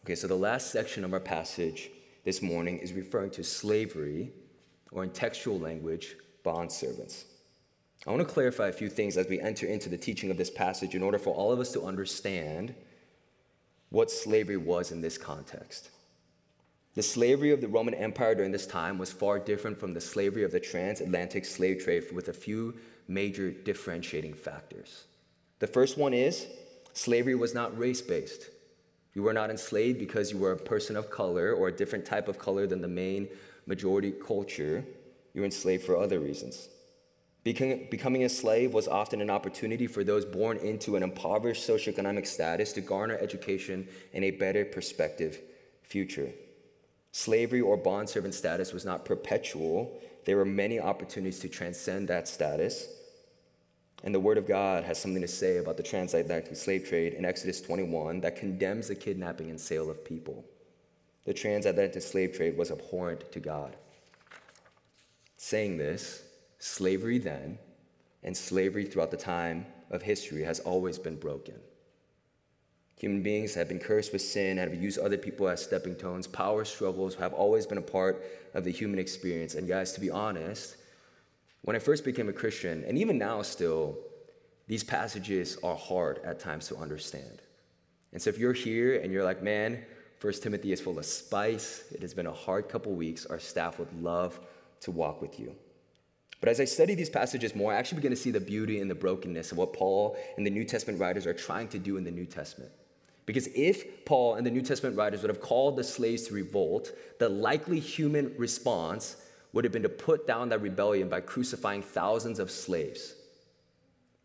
Okay, 0.05 0.15
so 0.15 0.27
the 0.27 0.35
last 0.35 0.71
section 0.71 1.03
of 1.03 1.13
our 1.13 1.19
passage 1.19 1.89
this 2.23 2.41
morning 2.41 2.77
is 2.79 2.93
referring 2.93 3.31
to 3.31 3.43
slavery, 3.43 4.31
or 4.91 5.03
in 5.03 5.09
textual 5.09 5.59
language, 5.59 6.15
bond 6.43 6.71
servants. 6.71 7.25
I 8.05 8.11
want 8.11 8.25
to 8.25 8.33
clarify 8.33 8.69
a 8.69 8.73
few 8.73 8.89
things 8.89 9.17
as 9.17 9.27
we 9.27 9.41
enter 9.41 9.65
into 9.65 9.89
the 9.89 9.97
teaching 9.97 10.31
of 10.31 10.37
this 10.37 10.49
passage 10.49 10.95
in 10.95 11.03
order 11.03 11.19
for 11.19 11.33
all 11.33 11.51
of 11.51 11.59
us 11.59 11.73
to 11.73 11.83
understand 11.83 12.73
what 13.89 14.09
slavery 14.09 14.55
was 14.55 14.93
in 14.93 15.01
this 15.01 15.17
context. 15.17 15.89
The 16.97 17.03
slavery 17.03 17.51
of 17.51 17.61
the 17.61 17.67
Roman 17.67 17.93
Empire 17.93 18.33
during 18.33 18.51
this 18.51 18.65
time 18.65 18.97
was 18.97 19.11
far 19.11 19.37
different 19.37 19.79
from 19.79 19.93
the 19.93 20.01
slavery 20.01 20.43
of 20.43 20.51
the 20.51 20.59
transatlantic 20.59 21.45
slave 21.45 21.83
trade 21.83 22.05
with 22.11 22.27
a 22.27 22.33
few 22.33 22.73
major 23.07 23.51
differentiating 23.51 24.33
factors. 24.33 25.03
The 25.59 25.67
first 25.67 25.95
one 25.99 26.11
is 26.11 26.47
slavery 26.93 27.35
was 27.35 27.53
not 27.53 27.77
race 27.77 28.01
based. 28.01 28.49
You 29.13 29.21
were 29.21 29.33
not 29.33 29.51
enslaved 29.51 29.99
because 29.99 30.31
you 30.31 30.39
were 30.39 30.53
a 30.53 30.57
person 30.57 30.95
of 30.95 31.11
color 31.11 31.53
or 31.53 31.67
a 31.67 31.71
different 31.71 32.03
type 32.03 32.27
of 32.27 32.39
color 32.39 32.65
than 32.65 32.81
the 32.81 32.87
main 32.87 33.27
majority 33.67 34.11
culture. 34.11 34.83
You 35.35 35.41
were 35.41 35.45
enslaved 35.45 35.83
for 35.83 35.97
other 35.97 36.19
reasons. 36.19 36.67
Becoming 37.43 38.23
a 38.23 38.29
slave 38.29 38.73
was 38.73 38.87
often 38.87 39.21
an 39.21 39.29
opportunity 39.29 39.85
for 39.85 40.03
those 40.03 40.25
born 40.25 40.57
into 40.57 40.95
an 40.95 41.03
impoverished 41.03 41.61
socioeconomic 41.69 42.25
status 42.25 42.73
to 42.73 42.81
garner 42.81 43.19
education 43.21 43.87
and 44.15 44.23
a 44.23 44.31
better 44.31 44.65
perspective 44.65 45.39
future. 45.83 46.31
Slavery 47.17 47.61
or 47.61 47.77
bondservant 47.77 48.35
status 48.35 48.73
was 48.73 48.85
not 48.85 49.03
perpetual. 49.03 49.99
There 50.25 50.37
were 50.37 50.45
many 50.45 50.79
opportunities 50.79 51.39
to 51.39 51.49
transcend 51.49 52.07
that 52.09 52.27
status 52.27 52.87
and 54.03 54.13
the 54.13 54.19
Word 54.19 54.37
of 54.37 54.47
God 54.47 54.83
has 54.83 54.99
something 54.99 55.21
to 55.21 55.27
say 55.27 55.57
about 55.57 55.77
the 55.77 55.83
transatlantic 55.83 56.55
slave 56.55 56.87
trade 56.87 57.13
in 57.13 57.25
Exodus 57.25 57.61
21 57.61 58.21
that 58.21 58.35
condemns 58.35 58.87
the 58.87 58.95
kidnapping 58.95 59.49
and 59.49 59.59
sale 59.59 59.89
of 59.89 60.05
people. 60.05 60.45
The 61.25 61.33
transatlantic 61.33 62.03
slave 62.03 62.33
trade 62.33 62.57
was 62.57 62.71
abhorrent 62.71 63.31
to 63.31 63.39
God. 63.39 63.75
Saying 65.37 65.77
this, 65.77 66.23
slavery 66.59 67.17
then 67.17 67.57
and 68.23 68.37
slavery 68.37 68.85
throughout 68.85 69.11
the 69.11 69.17
time 69.17 69.65
of 69.89 70.03
history 70.03 70.43
has 70.43 70.59
always 70.59 70.99
been 70.99 71.15
broken. 71.15 71.55
Human 72.97 73.21
beings 73.21 73.53
have 73.53 73.67
been 73.67 73.79
cursed 73.79 74.11
with 74.11 74.23
sin 74.23 74.57
have 74.57 74.73
used 74.73 74.97
other 74.97 75.17
people 75.17 75.47
as 75.47 75.63
stepping 75.63 75.95
stones. 75.95 76.25
Power 76.25 76.65
struggles 76.65 77.13
have 77.15 77.33
always 77.33 77.67
been 77.67 77.77
a 77.77 77.81
part 77.81 78.25
of 78.55 78.63
the 78.63 78.71
human 78.71 78.97
experience. 78.97 79.53
And, 79.53 79.67
guys, 79.67 79.91
to 79.93 80.01
be 80.01 80.09
honest, 80.09 80.77
when 81.61 81.75
I 81.75 81.79
first 81.79 82.03
became 82.03 82.27
a 82.27 82.33
Christian, 82.33 82.83
and 82.87 82.97
even 82.97 83.19
now 83.19 83.43
still, 83.43 83.97
these 84.67 84.83
passages 84.83 85.57
are 85.63 85.75
hard 85.75 86.19
at 86.23 86.39
times 86.39 86.67
to 86.69 86.77
understand. 86.77 87.41
And 88.13 88.21
so 88.21 88.29
if 88.29 88.39
you're 88.39 88.53
here 88.53 88.99
and 88.99 89.13
you're 89.13 89.23
like, 89.23 89.43
man, 89.43 89.85
First 90.17 90.41
Timothy 90.41 90.71
is 90.71 90.81
full 90.81 90.97
of 90.97 91.05
spice, 91.05 91.83
it 91.91 92.01
has 92.01 92.15
been 92.15 92.25
a 92.25 92.33
hard 92.33 92.67
couple 92.67 92.93
weeks, 92.93 93.27
our 93.27 93.39
staff 93.39 93.77
would 93.77 93.93
love 94.01 94.39
to 94.81 94.89
walk 94.89 95.21
with 95.21 95.39
you. 95.39 95.55
But 96.39 96.49
as 96.49 96.59
I 96.59 96.65
study 96.65 96.95
these 96.95 97.09
passages 97.09 97.55
more, 97.55 97.71
I 97.71 97.75
actually 97.75 97.97
begin 97.97 98.11
to 98.11 98.17
see 98.17 98.31
the 98.31 98.39
beauty 98.39 98.79
and 98.79 98.89
the 98.89 98.95
brokenness 98.95 99.51
of 99.51 99.57
what 99.57 99.73
Paul 99.73 100.17
and 100.35 100.45
the 100.45 100.49
New 100.49 100.63
Testament 100.63 100.99
writers 100.99 101.27
are 101.27 101.33
trying 101.33 101.67
to 101.69 101.79
do 101.79 101.97
in 101.97 102.03
the 102.03 102.11
New 102.11 102.25
Testament. 102.25 102.71
Because 103.27 103.47
if 103.47 104.05
Paul 104.05 104.35
and 104.35 104.47
the 104.47 104.51
New 104.51 104.61
Testament 104.61 104.95
writers 104.95 105.21
would 105.21 105.29
have 105.29 105.41
called 105.41 105.75
the 105.75 105.83
slaves 105.83 106.23
to 106.23 106.33
revolt, 106.33 106.93
the 107.19 107.27
likely 107.27 107.79
human 107.79 108.33
response 108.37 109.17
would 109.51 109.65
have 109.65 109.73
been 109.73 109.83
to 109.83 109.89
put 109.89 110.25
down 110.25 110.49
that 110.49 110.61
rebellion 110.61 111.09
by 111.09 111.19
crucifying 111.19 111.81
thousands 111.81 112.39
of 112.39 112.49
slaves. 112.49 113.15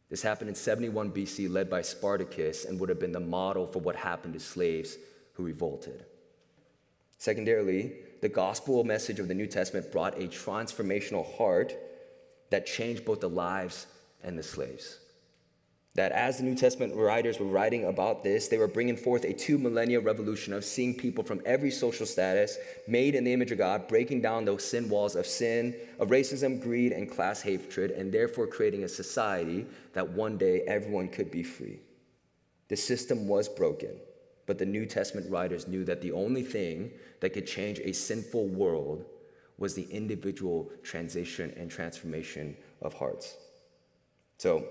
This 0.08 0.22
happened 0.22 0.50
in 0.50 0.54
71 0.54 1.10
BC, 1.10 1.50
led 1.50 1.68
by 1.68 1.82
Spartacus, 1.82 2.64
and 2.64 2.78
would 2.78 2.88
have 2.88 3.00
been 3.00 3.12
the 3.12 3.20
model 3.20 3.66
for 3.66 3.80
what 3.80 3.96
happened 3.96 4.34
to 4.34 4.40
slaves 4.40 4.96
who 5.32 5.42
revolted. 5.42 6.04
Secondarily, 7.18 7.94
the 8.20 8.28
gospel 8.28 8.84
message 8.84 9.18
of 9.18 9.26
the 9.26 9.34
New 9.34 9.48
Testament 9.48 9.90
brought 9.90 10.16
a 10.16 10.28
transformational 10.28 11.26
heart 11.36 11.74
that 12.50 12.66
changed 12.66 13.04
both 13.04 13.20
the 13.20 13.28
lives 13.28 13.86
and 14.22 14.38
the 14.38 14.42
slaves 14.44 14.98
that 15.94 16.12
as 16.12 16.38
the 16.38 16.44
New 16.44 16.54
Testament 16.54 16.94
writers 16.94 17.38
were 17.38 17.46
writing 17.46 17.84
about 17.84 18.24
this, 18.24 18.48
they 18.48 18.56
were 18.56 18.68
bringing 18.68 18.96
forth 18.96 19.24
a 19.24 19.32
two 19.32 19.58
millennia 19.58 20.00
revolution 20.00 20.54
of 20.54 20.64
seeing 20.64 20.94
people 20.94 21.22
from 21.22 21.42
every 21.44 21.70
social 21.70 22.06
status 22.06 22.56
made 22.88 23.14
in 23.14 23.24
the 23.24 23.32
image 23.32 23.52
of 23.52 23.58
God, 23.58 23.88
breaking 23.88 24.22
down 24.22 24.46
those 24.46 24.64
sin 24.64 24.88
walls 24.88 25.16
of 25.16 25.26
sin, 25.26 25.74
of 25.98 26.08
racism, 26.08 26.62
greed, 26.62 26.92
and 26.92 27.10
class 27.10 27.42
hatred, 27.42 27.90
and 27.90 28.10
therefore 28.10 28.46
creating 28.46 28.84
a 28.84 28.88
society 28.88 29.66
that 29.92 30.08
one 30.08 30.38
day 30.38 30.62
everyone 30.62 31.08
could 31.08 31.30
be 31.30 31.42
free. 31.42 31.80
The 32.68 32.76
system 32.76 33.28
was 33.28 33.46
broken, 33.50 33.94
but 34.46 34.56
the 34.56 34.64
New 34.64 34.86
Testament 34.86 35.30
writers 35.30 35.68
knew 35.68 35.84
that 35.84 36.00
the 36.00 36.12
only 36.12 36.42
thing 36.42 36.90
that 37.20 37.34
could 37.34 37.46
change 37.46 37.80
a 37.80 37.92
sinful 37.92 38.48
world 38.48 39.04
was 39.58 39.74
the 39.74 39.86
individual 39.90 40.70
transition 40.82 41.52
and 41.58 41.70
transformation 41.70 42.56
of 42.80 42.94
hearts. 42.94 43.36
So, 44.38 44.66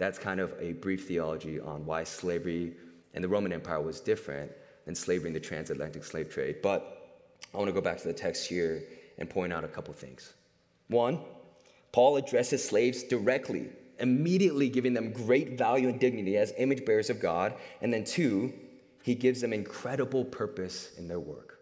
that's 0.00 0.18
kind 0.18 0.40
of 0.40 0.54
a 0.58 0.72
brief 0.72 1.06
theology 1.06 1.60
on 1.60 1.84
why 1.84 2.02
slavery 2.04 2.72
in 3.12 3.20
the 3.20 3.28
Roman 3.28 3.52
Empire 3.52 3.82
was 3.82 4.00
different 4.00 4.50
than 4.86 4.94
slavery 4.94 5.28
in 5.28 5.34
the 5.34 5.40
transatlantic 5.40 6.04
slave 6.04 6.30
trade. 6.30 6.56
But 6.62 7.18
I 7.52 7.58
want 7.58 7.68
to 7.68 7.72
go 7.74 7.82
back 7.82 7.98
to 7.98 8.08
the 8.08 8.14
text 8.14 8.48
here 8.48 8.82
and 9.18 9.28
point 9.28 9.52
out 9.52 9.62
a 9.62 9.68
couple 9.68 9.92
things. 9.92 10.32
One, 10.88 11.20
Paul 11.92 12.16
addresses 12.16 12.66
slaves 12.66 13.02
directly, 13.02 13.68
immediately 13.98 14.70
giving 14.70 14.94
them 14.94 15.12
great 15.12 15.58
value 15.58 15.90
and 15.90 16.00
dignity 16.00 16.38
as 16.38 16.54
image 16.56 16.86
bearers 16.86 17.10
of 17.10 17.20
God. 17.20 17.52
And 17.82 17.92
then 17.92 18.04
two, 18.04 18.54
he 19.02 19.14
gives 19.14 19.42
them 19.42 19.52
incredible 19.52 20.24
purpose 20.24 20.92
in 20.96 21.08
their 21.08 21.20
work. 21.20 21.60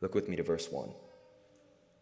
Look 0.00 0.14
with 0.14 0.26
me 0.26 0.36
to 0.36 0.42
verse 0.42 0.70
1. 0.70 0.90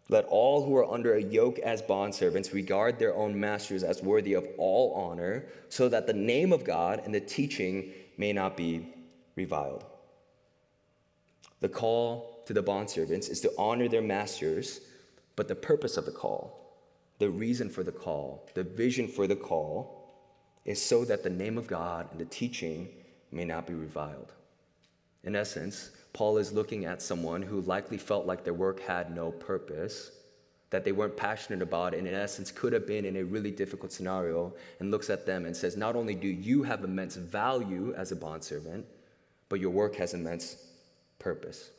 Let 0.09 0.25
all 0.27 0.65
who 0.65 0.77
are 0.77 0.91
under 0.91 1.15
a 1.15 1.23
yoke 1.23 1.59
as 1.61 1.81
bondservants 1.81 2.53
regard 2.53 2.99
their 2.99 3.15
own 3.15 3.39
masters 3.39 3.83
as 3.83 4.03
worthy 4.03 4.35
of 4.35 4.47
all 4.59 4.93
honor, 4.95 5.47
so 5.69 5.89
that 5.89 6.07
the 6.07 6.13
name 6.13 6.53
of 6.53 6.65
God 6.65 7.03
and 7.05 7.15
the 7.15 7.21
teaching 7.21 7.93
may 8.17 8.33
not 8.33 8.57
be 8.57 8.89
reviled. 9.37 9.85
The 11.61 11.69
call 11.69 12.43
to 12.47 12.53
the 12.53 12.63
bondservants 12.63 13.31
is 13.31 13.41
to 13.43 13.53
honor 13.57 13.89
their 13.89 14.03
masters, 14.03 14.81
but 15.37 15.49
the 15.49 15.55
purpose 15.55 15.97
of 15.97 16.05
the 16.05 16.11
call, 16.11 16.77
the 17.19 17.31
reason 17.31 17.71
for 17.71 17.83
the 17.83 17.93
call, 17.93 18.49
the 18.55 18.65
vision 18.65 19.07
for 19.07 19.27
the 19.27 19.37
call, 19.37 20.03
is 20.65 20.83
so 20.83 21.05
that 21.05 21.23
the 21.23 21.31
name 21.31 21.57
of 21.57 21.67
God 21.67 22.09
and 22.11 22.21
the 22.21 22.25
teaching 22.25 22.89
may 23.31 23.45
not 23.45 23.67
be 23.67 23.75
reviled. 23.75 24.33
In 25.25 25.37
essence, 25.37 25.91
Paul 26.13 26.39
is 26.39 26.53
looking 26.53 26.85
at 26.85 27.01
someone 27.01 27.43
who 27.43 27.63
likely 27.63 27.97
felt 27.99 28.27
like 28.27 28.45
their 28.45 28.55
work 28.55 28.81
had 28.81 29.15
no 29.15 29.31
purpose, 29.31 30.11
that 30.71 30.85
they 30.85 30.93
weren't 30.93 31.17
passionate 31.17 31.63
about, 31.63 31.95
and 31.95 32.07
in 32.07 32.15
essence 32.15 32.51
could 32.51 32.73
have 32.73 32.87
been 32.87 33.05
in 33.05 33.17
a 33.17 33.25
really 33.25 33.51
difficult 33.51 33.93
scenario, 33.93 34.53
and 34.79 34.91
looks 34.91 35.11
at 35.11 35.27
them 35.27 35.47
and 35.47 35.57
says, 35.57 35.77
Not 35.77 35.97
only 35.97 36.15
do 36.15 36.29
you 36.29 36.63
have 36.63 36.85
immense 36.85 37.17
value 37.17 37.95
as 37.97 38.13
a 38.13 38.17
bondservant, 38.17 38.87
but 39.49 39.61
your 39.61 39.71
work 39.71 39.97
has 39.97 40.15
immense 40.15 40.57
purpose. 41.19 41.71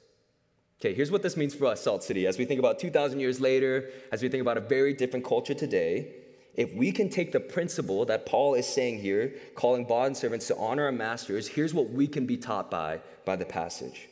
Okay, 0.80 0.94
here's 0.94 1.12
what 1.12 1.24
this 1.24 1.38
means 1.38 1.56
for 1.56 1.66
us, 1.68 1.82
Salt 1.82 2.04
City. 2.04 2.28
As 2.28 2.38
we 2.38 2.46
think 2.46 2.60
about 2.60 2.78
2,000 2.78 3.20
years 3.20 3.40
later, 3.40 3.90
as 4.12 4.22
we 4.22 4.30
think 4.30 4.42
about 4.42 4.58
a 4.58 4.62
very 4.62 4.94
different 4.94 5.26
culture 5.26 5.54
today, 5.54 6.14
if 6.56 6.74
we 6.74 6.92
can 6.92 7.10
take 7.10 7.32
the 7.32 7.40
principle 7.40 8.06
that 8.06 8.26
Paul 8.26 8.54
is 8.54 8.68
saying 8.68 9.00
here, 9.00 9.34
calling 9.56 9.86
bond 9.86 10.18
servants 10.18 10.48
to 10.48 10.58
honor 10.58 10.86
our 10.86 10.92
masters, 10.92 11.48
here's 11.48 11.74
what 11.74 11.90
we 11.90 12.08
can 12.08 12.26
be 12.26 12.38
taught 12.38 12.70
by 12.70 13.00
by 13.26 13.36
the 13.36 13.46
passage. 13.46 14.10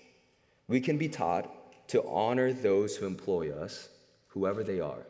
We 0.68 0.80
can 0.80 0.98
be 0.98 1.10
taught 1.10 1.50
to 1.90 2.08
honor 2.08 2.54
those 2.54 2.96
who 2.96 3.06
employ 3.06 3.52
us, 3.52 3.90
whoever 4.30 4.64
they 4.64 4.80
are, 4.80 5.06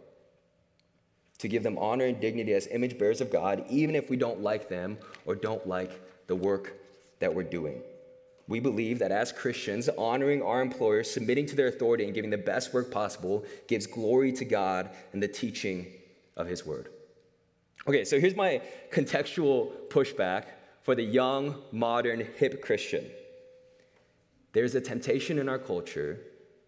to 1.37 1.47
give 1.47 1.63
them 1.63 1.77
honor 1.77 2.05
and 2.05 2.19
dignity 2.19 2.53
as 2.53 2.67
image 2.67 2.97
bearers 2.97 3.21
of 3.21 3.31
God, 3.31 3.65
even 3.69 3.95
if 3.95 4.09
we 4.09 4.17
don't 4.17 4.41
like 4.41 4.69
them 4.69 4.97
or 5.25 5.35
don't 5.35 5.67
like 5.67 5.99
the 6.27 6.35
work 6.35 6.73
that 7.19 7.33
we're 7.33 7.43
doing. 7.43 7.81
We 8.47 8.59
believe 8.59 8.99
that 8.99 9.11
as 9.11 9.31
Christians, 9.31 9.89
honoring 9.97 10.41
our 10.41 10.61
employers, 10.61 11.09
submitting 11.09 11.45
to 11.47 11.55
their 11.55 11.67
authority, 11.67 12.05
and 12.05 12.13
giving 12.13 12.31
the 12.31 12.37
best 12.37 12.73
work 12.73 12.91
possible 12.91 13.45
gives 13.67 13.87
glory 13.87 14.31
to 14.33 14.45
God 14.45 14.89
and 15.13 15.23
the 15.23 15.27
teaching 15.27 15.87
of 16.35 16.47
His 16.47 16.65
word. 16.65 16.89
Okay, 17.87 18.03
so 18.03 18.19
here's 18.19 18.35
my 18.35 18.61
contextual 18.91 19.71
pushback 19.89 20.45
for 20.83 20.95
the 20.95 21.03
young, 21.03 21.61
modern, 21.71 22.27
hip 22.37 22.61
Christian. 22.61 23.05
There's 24.53 24.75
a 24.75 24.81
temptation 24.81 25.39
in 25.39 25.47
our 25.47 25.59
culture 25.59 26.19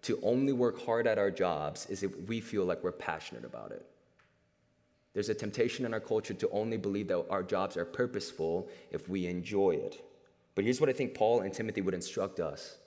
to 0.04 0.20
only 0.22 0.54
work 0.54 0.86
hard 0.86 1.08
at 1.08 1.18
our 1.18 1.32
jobs 1.32 1.86
is 1.88 2.04
if 2.04 2.16
we 2.28 2.42
feel 2.42 2.66
like 2.66 2.84
we're 2.84 2.92
passionate 2.92 3.46
about 3.46 3.72
it. 3.72 3.86
There's 5.14 5.30
a 5.30 5.34
temptation 5.34 5.86
in 5.86 5.94
our 5.94 6.00
culture 6.00 6.34
to 6.34 6.50
only 6.50 6.78
believe 6.78 7.08
that 7.10 7.26
our 7.30 7.44
jobs 7.44 7.78
are 7.78 7.86
purposeful 7.86 8.70
if 8.92 9.08
we 9.08 9.28
enjoy 9.28 9.72
it. 9.72 10.04
But 10.56 10.64
here's 10.66 10.82
what 10.82 10.90
I 10.90 10.94
think 10.94 11.14
Paul 11.14 11.42
and 11.42 11.54
Timothy 11.54 11.82
would 11.82 11.94
instruct 11.94 12.40
us. 12.40 12.78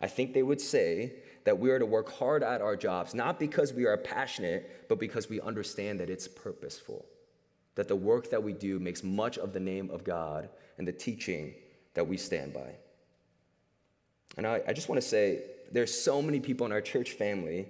I 0.00 0.06
think 0.06 0.32
they 0.32 0.42
would 0.42 0.60
say 0.60 1.14
that 1.44 1.58
we 1.58 1.70
are 1.70 1.78
to 1.78 1.86
work 1.86 2.12
hard 2.12 2.42
at 2.42 2.60
our 2.60 2.76
jobs, 2.76 3.14
not 3.14 3.38
because 3.38 3.72
we 3.72 3.84
are 3.84 3.96
passionate, 3.96 4.86
but 4.88 4.98
because 4.98 5.28
we 5.28 5.40
understand 5.40 6.00
that 6.00 6.10
it's 6.10 6.28
purposeful 6.28 7.06
that 7.76 7.88
the 7.88 7.96
work 7.96 8.30
that 8.30 8.42
we 8.42 8.52
do 8.52 8.80
makes 8.80 9.04
much 9.04 9.38
of 9.38 9.52
the 9.52 9.60
name 9.60 9.90
of 9.90 10.02
God 10.02 10.48
and 10.78 10.88
the 10.88 10.92
teaching 10.92 11.54
that 11.94 12.08
we 12.08 12.16
stand 12.16 12.52
by. 12.52 12.74
And 14.36 14.46
I, 14.46 14.62
I 14.66 14.72
just 14.72 14.88
want 14.88 15.00
to 15.00 15.06
say 15.06 15.42
there's 15.72 15.92
so 15.92 16.20
many 16.20 16.40
people 16.40 16.66
in 16.66 16.72
our 16.72 16.80
church 16.80 17.12
family 17.12 17.66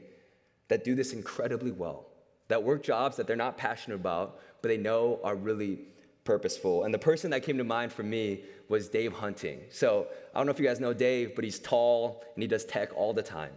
that 0.69 0.85
do 0.85 0.95
this 0.95 1.13
incredibly 1.13 1.71
well, 1.71 2.07
that 2.49 2.63
work 2.63 2.83
jobs 2.83 3.17
that 3.17 3.27
they're 3.27 3.37
not 3.37 3.57
passionate 3.57 3.97
about, 3.97 4.41
but 4.63 4.69
they 4.69 4.77
know 4.77 5.21
are 5.23 5.37
really 5.37 5.81
purposeful. 6.25 6.85
And 6.85 6.93
the 6.93 6.99
person 6.99 7.31
that 7.31 7.43
came 7.43 7.57
to 7.59 7.65
mind 7.65 7.93
for 7.93 8.03
me 8.03 8.43
was 8.69 8.89
Dave 8.89 9.13
Hunting. 9.13 9.61
So 9.71 10.09
I 10.35 10.39
don't 10.39 10.47
know 10.47 10.53
if 10.53 10.59
you 10.59 10.67
guys 10.67 10.81
know 10.81 10.93
Dave, 10.93 11.35
but 11.37 11.45
he's 11.45 11.61
tall 11.61 12.25
and 12.35 12.43
he 12.43 12.49
does 12.49 12.65
tech 12.65 12.91
all 12.97 13.13
the 13.13 13.23
time. 13.23 13.53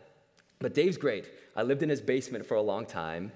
But 0.60 0.76
Dave's 0.76 0.98
great. 0.98 1.26
I 1.56 1.64
lived 1.64 1.82
in 1.82 1.90
his 1.90 2.02
basement 2.02 2.46
for 2.46 2.56
a 2.56 2.62
long 2.62 2.86
time, 2.86 3.32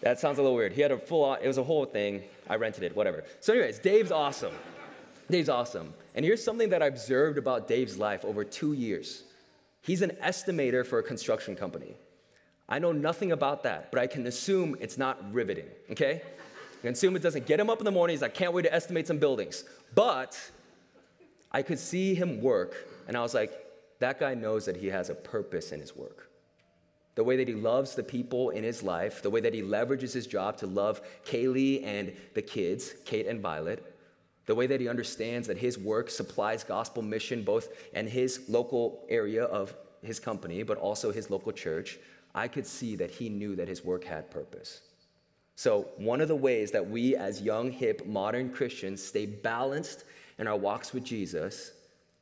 that 0.00 0.20
sounds 0.20 0.38
a 0.38 0.42
little 0.42 0.56
weird. 0.56 0.72
He 0.72 0.80
had 0.80 0.92
a 0.92 0.98
full 0.98 1.34
it 1.34 1.46
was 1.46 1.58
a 1.58 1.64
whole 1.64 1.84
thing. 1.84 2.22
I 2.48 2.56
rented 2.56 2.84
it, 2.84 2.94
whatever. 2.94 3.24
So, 3.40 3.52
anyways, 3.52 3.78
Dave's 3.78 4.12
awesome. 4.12 4.54
Dave's 5.30 5.48
awesome. 5.48 5.92
And 6.18 6.24
here's 6.24 6.42
something 6.42 6.70
that 6.70 6.82
I 6.82 6.86
observed 6.86 7.38
about 7.38 7.68
Dave's 7.68 7.96
life 7.96 8.24
over 8.24 8.42
two 8.42 8.72
years. 8.72 9.22
He's 9.82 10.02
an 10.02 10.10
estimator 10.20 10.84
for 10.84 10.98
a 10.98 11.02
construction 11.04 11.54
company. 11.54 11.94
I 12.68 12.80
know 12.80 12.90
nothing 12.90 13.30
about 13.30 13.62
that, 13.62 13.92
but 13.92 14.00
I 14.00 14.08
can 14.08 14.26
assume 14.26 14.76
it's 14.80 14.98
not 14.98 15.32
riveting, 15.32 15.68
okay? 15.92 16.20
I 16.24 16.80
can 16.82 16.94
assume 16.94 17.14
it 17.14 17.22
doesn't 17.22 17.46
get 17.46 17.60
him 17.60 17.70
up 17.70 17.78
in 17.78 17.84
the 17.84 17.92
morning. 17.92 18.20
I 18.20 18.30
can't 18.30 18.52
wait 18.52 18.62
to 18.62 18.74
estimate 18.74 19.06
some 19.06 19.18
buildings. 19.18 19.62
But 19.94 20.36
I 21.52 21.62
could 21.62 21.78
see 21.78 22.16
him 22.16 22.42
work, 22.42 22.74
and 23.06 23.16
I 23.16 23.20
was 23.20 23.32
like, 23.32 23.52
that 24.00 24.18
guy 24.18 24.34
knows 24.34 24.64
that 24.64 24.76
he 24.76 24.88
has 24.88 25.10
a 25.10 25.14
purpose 25.14 25.70
in 25.70 25.78
his 25.78 25.94
work 25.94 26.24
the 27.14 27.22
way 27.22 27.36
that 27.36 27.46
he 27.46 27.54
loves 27.54 27.94
the 27.94 28.02
people 28.02 28.50
in 28.50 28.64
his 28.64 28.82
life, 28.82 29.22
the 29.22 29.30
way 29.30 29.40
that 29.40 29.54
he 29.54 29.62
leverages 29.62 30.12
his 30.12 30.26
job 30.26 30.56
to 30.56 30.66
love 30.66 31.00
Kaylee 31.24 31.84
and 31.84 32.12
the 32.34 32.42
kids, 32.42 32.94
Kate 33.04 33.26
and 33.26 33.40
Violet, 33.40 33.97
the 34.48 34.54
way 34.54 34.66
that 34.66 34.80
he 34.80 34.88
understands 34.88 35.46
that 35.46 35.58
his 35.58 35.76
work 35.76 36.08
supplies 36.08 36.64
gospel 36.64 37.02
mission 37.02 37.42
both 37.42 37.68
in 37.92 38.06
his 38.06 38.48
local 38.48 39.04
area 39.10 39.44
of 39.44 39.74
his 40.02 40.18
company, 40.18 40.62
but 40.62 40.78
also 40.78 41.12
his 41.12 41.28
local 41.28 41.52
church, 41.52 41.98
I 42.34 42.48
could 42.48 42.66
see 42.66 42.96
that 42.96 43.10
he 43.10 43.28
knew 43.28 43.56
that 43.56 43.68
his 43.68 43.84
work 43.84 44.04
had 44.04 44.30
purpose. 44.30 44.80
So, 45.54 45.88
one 45.98 46.22
of 46.22 46.28
the 46.28 46.36
ways 46.36 46.70
that 46.70 46.88
we 46.88 47.14
as 47.14 47.42
young, 47.42 47.70
hip, 47.70 48.06
modern 48.06 48.50
Christians 48.50 49.04
stay 49.04 49.26
balanced 49.26 50.04
in 50.38 50.46
our 50.46 50.56
walks 50.56 50.94
with 50.94 51.04
Jesus 51.04 51.72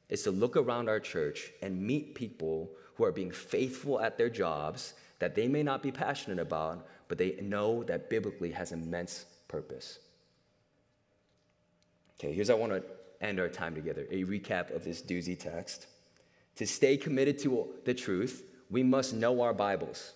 is 0.08 0.24
to 0.24 0.32
look 0.32 0.56
around 0.56 0.88
our 0.88 0.98
church 0.98 1.52
and 1.62 1.80
meet 1.80 2.16
people 2.16 2.72
who 2.96 3.04
are 3.04 3.12
being 3.12 3.30
faithful 3.30 4.00
at 4.00 4.18
their 4.18 4.30
jobs 4.30 4.94
that 5.20 5.36
they 5.36 5.46
may 5.46 5.62
not 5.62 5.80
be 5.80 5.92
passionate 5.92 6.40
about, 6.40 6.88
but 7.06 7.18
they 7.18 7.36
know 7.40 7.84
that 7.84 8.10
biblically 8.10 8.50
has 8.50 8.72
immense 8.72 9.26
purpose. 9.46 10.00
Okay, 12.18 12.32
here's 12.32 12.48
how 12.48 12.56
I 12.56 12.58
want 12.58 12.72
to 12.72 12.82
end 13.20 13.38
our 13.38 13.48
time 13.48 13.74
together 13.74 14.06
a 14.10 14.24
recap 14.24 14.74
of 14.74 14.84
this 14.84 15.02
doozy 15.02 15.38
text. 15.38 15.86
To 16.56 16.66
stay 16.66 16.96
committed 16.96 17.38
to 17.40 17.68
the 17.84 17.94
truth, 17.94 18.42
we 18.70 18.82
must 18.82 19.14
know 19.14 19.42
our 19.42 19.52
Bibles. 19.52 20.14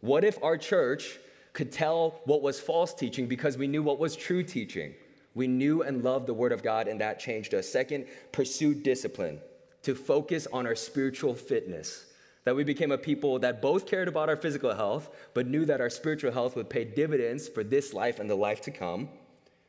What 0.00 0.24
if 0.24 0.42
our 0.42 0.56
church 0.56 1.18
could 1.52 1.70
tell 1.70 2.20
what 2.24 2.40
was 2.40 2.58
false 2.58 2.94
teaching 2.94 3.26
because 3.26 3.58
we 3.58 3.68
knew 3.68 3.82
what 3.82 3.98
was 3.98 4.16
true 4.16 4.42
teaching? 4.42 4.94
We 5.34 5.46
knew 5.46 5.82
and 5.82 6.02
loved 6.02 6.26
the 6.26 6.34
Word 6.34 6.52
of 6.52 6.62
God, 6.62 6.88
and 6.88 7.00
that 7.00 7.20
changed 7.20 7.54
us. 7.54 7.68
Second, 7.68 8.06
pursue 8.32 8.74
discipline 8.74 9.38
to 9.82 9.94
focus 9.94 10.46
on 10.52 10.66
our 10.66 10.74
spiritual 10.74 11.34
fitness 11.34 12.06
that 12.44 12.56
we 12.56 12.64
became 12.64 12.90
a 12.90 12.98
people 12.98 13.38
that 13.38 13.62
both 13.62 13.86
cared 13.86 14.08
about 14.08 14.28
our 14.28 14.36
physical 14.36 14.74
health, 14.74 15.10
but 15.32 15.46
knew 15.46 15.64
that 15.64 15.80
our 15.80 15.90
spiritual 15.90 16.32
health 16.32 16.56
would 16.56 16.68
pay 16.68 16.84
dividends 16.84 17.48
for 17.48 17.62
this 17.62 17.92
life 17.92 18.18
and 18.18 18.28
the 18.28 18.34
life 18.34 18.60
to 18.62 18.70
come. 18.70 19.08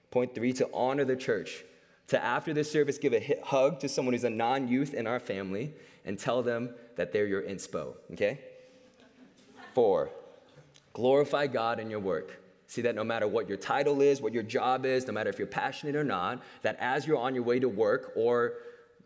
Point 0.10 0.34
three, 0.34 0.54
to 0.54 0.68
honor 0.74 1.06
the 1.06 1.16
church. 1.16 1.64
To 2.10 2.24
after 2.24 2.54
this 2.54 2.72
service, 2.72 2.98
give 2.98 3.14
a 3.14 3.40
hug 3.44 3.80
to 3.80 3.90
someone 3.90 4.14
who's 4.14 4.24
a 4.24 4.30
non 4.30 4.68
youth 4.68 4.94
in 4.94 5.08
our 5.08 5.20
family 5.20 5.74
and 6.06 6.20
tell 6.20 6.44
them 6.44 6.76
that 6.96 7.12
they're 7.12 7.26
your 7.26 7.42
inspo, 7.42 7.94
okay? 8.12 8.40
Four, 9.74 10.10
glorify 10.94 11.48
God 11.48 11.80
in 11.80 11.90
your 11.90 12.00
work. 12.00 12.40
See 12.68 12.82
that 12.82 12.96
no 12.96 13.04
matter 13.04 13.28
what 13.28 13.48
your 13.48 13.58
title 13.58 14.02
is, 14.02 14.22
what 14.22 14.34
your 14.34 14.44
job 14.44 14.86
is, 14.86 15.08
no 15.08 15.14
matter 15.14 15.30
if 15.30 15.38
you're 15.38 15.48
passionate 15.48 15.96
or 15.96 16.04
not, 16.04 16.42
that 16.62 16.78
as 16.80 17.08
you're 17.08 17.18
on 17.18 17.36
your 17.36 17.44
way 17.44 17.60
to 17.60 17.70
work 17.70 18.12
or 18.16 18.54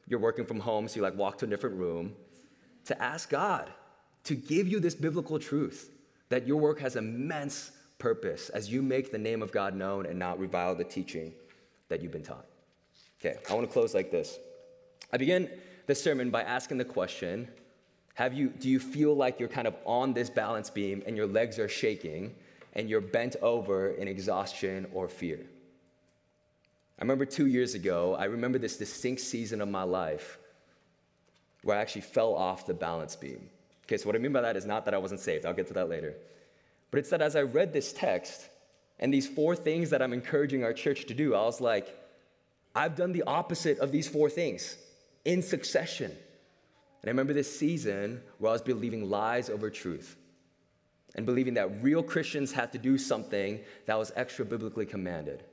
you're 0.08 0.20
working 0.20 0.46
from 0.46 0.60
home, 0.60 0.88
so 0.88 0.96
you 0.96 1.02
like 1.02 1.16
walk 1.16 1.38
to 1.40 1.46
a 1.46 1.48
different 1.48 1.76
room, 1.76 2.16
to 2.86 3.02
ask 3.02 3.30
God 3.30 3.70
to 4.24 4.36
give 4.36 4.68
you 4.68 4.80
this 4.80 4.96
biblical 4.96 5.40
truth 5.40 5.92
that 6.30 6.48
your 6.48 6.58
work 6.58 6.80
has 6.80 6.96
immense 6.96 7.72
purpose 8.00 8.50
as 8.50 8.72
you 8.72 8.82
make 8.82 9.12
the 9.12 9.18
name 9.18 9.42
of 9.42 9.52
God 9.52 9.76
known 9.76 10.06
and 10.06 10.18
not 10.18 10.40
revile 10.40 10.76
the 10.76 10.84
teaching 10.84 11.34
that 11.90 12.02
you've 12.02 12.12
been 12.12 12.24
taught. 12.24 12.46
Okay, 13.20 13.38
I 13.50 13.54
want 13.54 13.68
to 13.68 13.74
close 13.74 13.94
like 13.94 14.12
this. 14.12 14.38
I 15.12 15.18
begin 15.18 15.50
the 15.88 15.96
sermon 15.96 16.30
by 16.30 16.44
asking 16.44 16.78
the 16.78 16.86
question 16.86 17.48
have 18.16 18.34
you, 18.34 18.50
Do 18.50 18.68
you 18.68 18.80
feel 18.80 19.16
like 19.16 19.40
you're 19.40 19.48
kind 19.48 19.68
of 19.68 19.76
on 19.86 20.14
this 20.14 20.30
balance 20.30 20.72
beam 20.72 21.04
and 21.06 21.16
your 21.16 21.28
legs 21.28 21.60
are 21.60 21.70
shaking 21.70 22.34
and 22.74 22.90
you're 22.90 23.02
bent 23.02 23.36
over 23.44 23.92
in 23.92 24.08
exhaustion 24.08 24.88
or 24.92 25.08
fear? 25.08 25.40
I 27.00 27.04
remember 27.04 27.26
two 27.26 27.46
years 27.46 27.76
ago, 27.76 28.16
I 28.16 28.26
remember 28.26 28.58
this 28.58 28.78
distinct 28.78 29.22
season 29.22 29.62
of 29.62 29.70
my 29.70 29.84
life 29.84 30.40
where 31.62 31.78
I 31.78 31.82
actually 31.82 32.02
fell 32.02 32.34
off 32.34 32.66
the 32.66 32.74
balance 32.74 33.16
beam. 33.16 33.50
Okay, 33.86 33.98
so 33.98 34.08
what 34.08 34.16
I 34.16 34.20
mean 34.20 34.34
by 34.34 34.42
that 34.42 34.58
is 34.58 34.66
not 34.66 34.84
that 34.86 34.96
I 34.96 34.98
wasn't 34.98 35.20
saved, 35.20 35.46
I'll 35.46 35.54
get 35.54 35.68
to 35.68 35.74
that 35.74 35.90
later. 35.90 36.16
But 36.90 37.00
it's 37.00 37.10
that 37.12 37.22
as 37.22 37.36
I 37.36 37.44
read 37.44 37.72
this 37.72 37.94
text 37.94 38.50
and 39.00 39.14
these 39.14 39.28
four 39.28 39.56
things 39.56 39.92
that 39.92 40.02
I'm 40.02 40.14
encouraging 40.14 40.64
our 40.64 40.74
church 40.74 41.06
to 41.06 41.14
do, 41.14 41.36
I 41.36 41.42
was 41.44 41.62
like, 41.62 41.96
I've 42.78 42.96
done 42.96 43.12
the 43.12 43.24
opposite 43.24 43.80
of 43.80 43.92
these 43.92 44.08
four 44.08 44.30
things 44.30 44.78
in 45.26 45.42
succession. 45.42 46.12
And 46.12 47.06
I 47.06 47.10
remember 47.10 47.34
this 47.34 47.60
season 47.60 48.22
where 48.38 48.52
I 48.52 48.54
was 48.54 48.62
believing 48.62 49.10
lies 49.10 49.50
over 49.50 49.72
truth 49.72 50.16
and 51.16 51.26
believing 51.26 51.56
that 51.56 51.82
real 51.82 52.04
Christians 52.04 52.52
had 52.52 52.72
to 52.74 52.78
do 52.78 53.00
something 53.00 53.62
that 53.88 53.98
was 53.98 54.12
extra 54.16 54.46
biblically 54.46 54.86
commanded. 54.86 55.44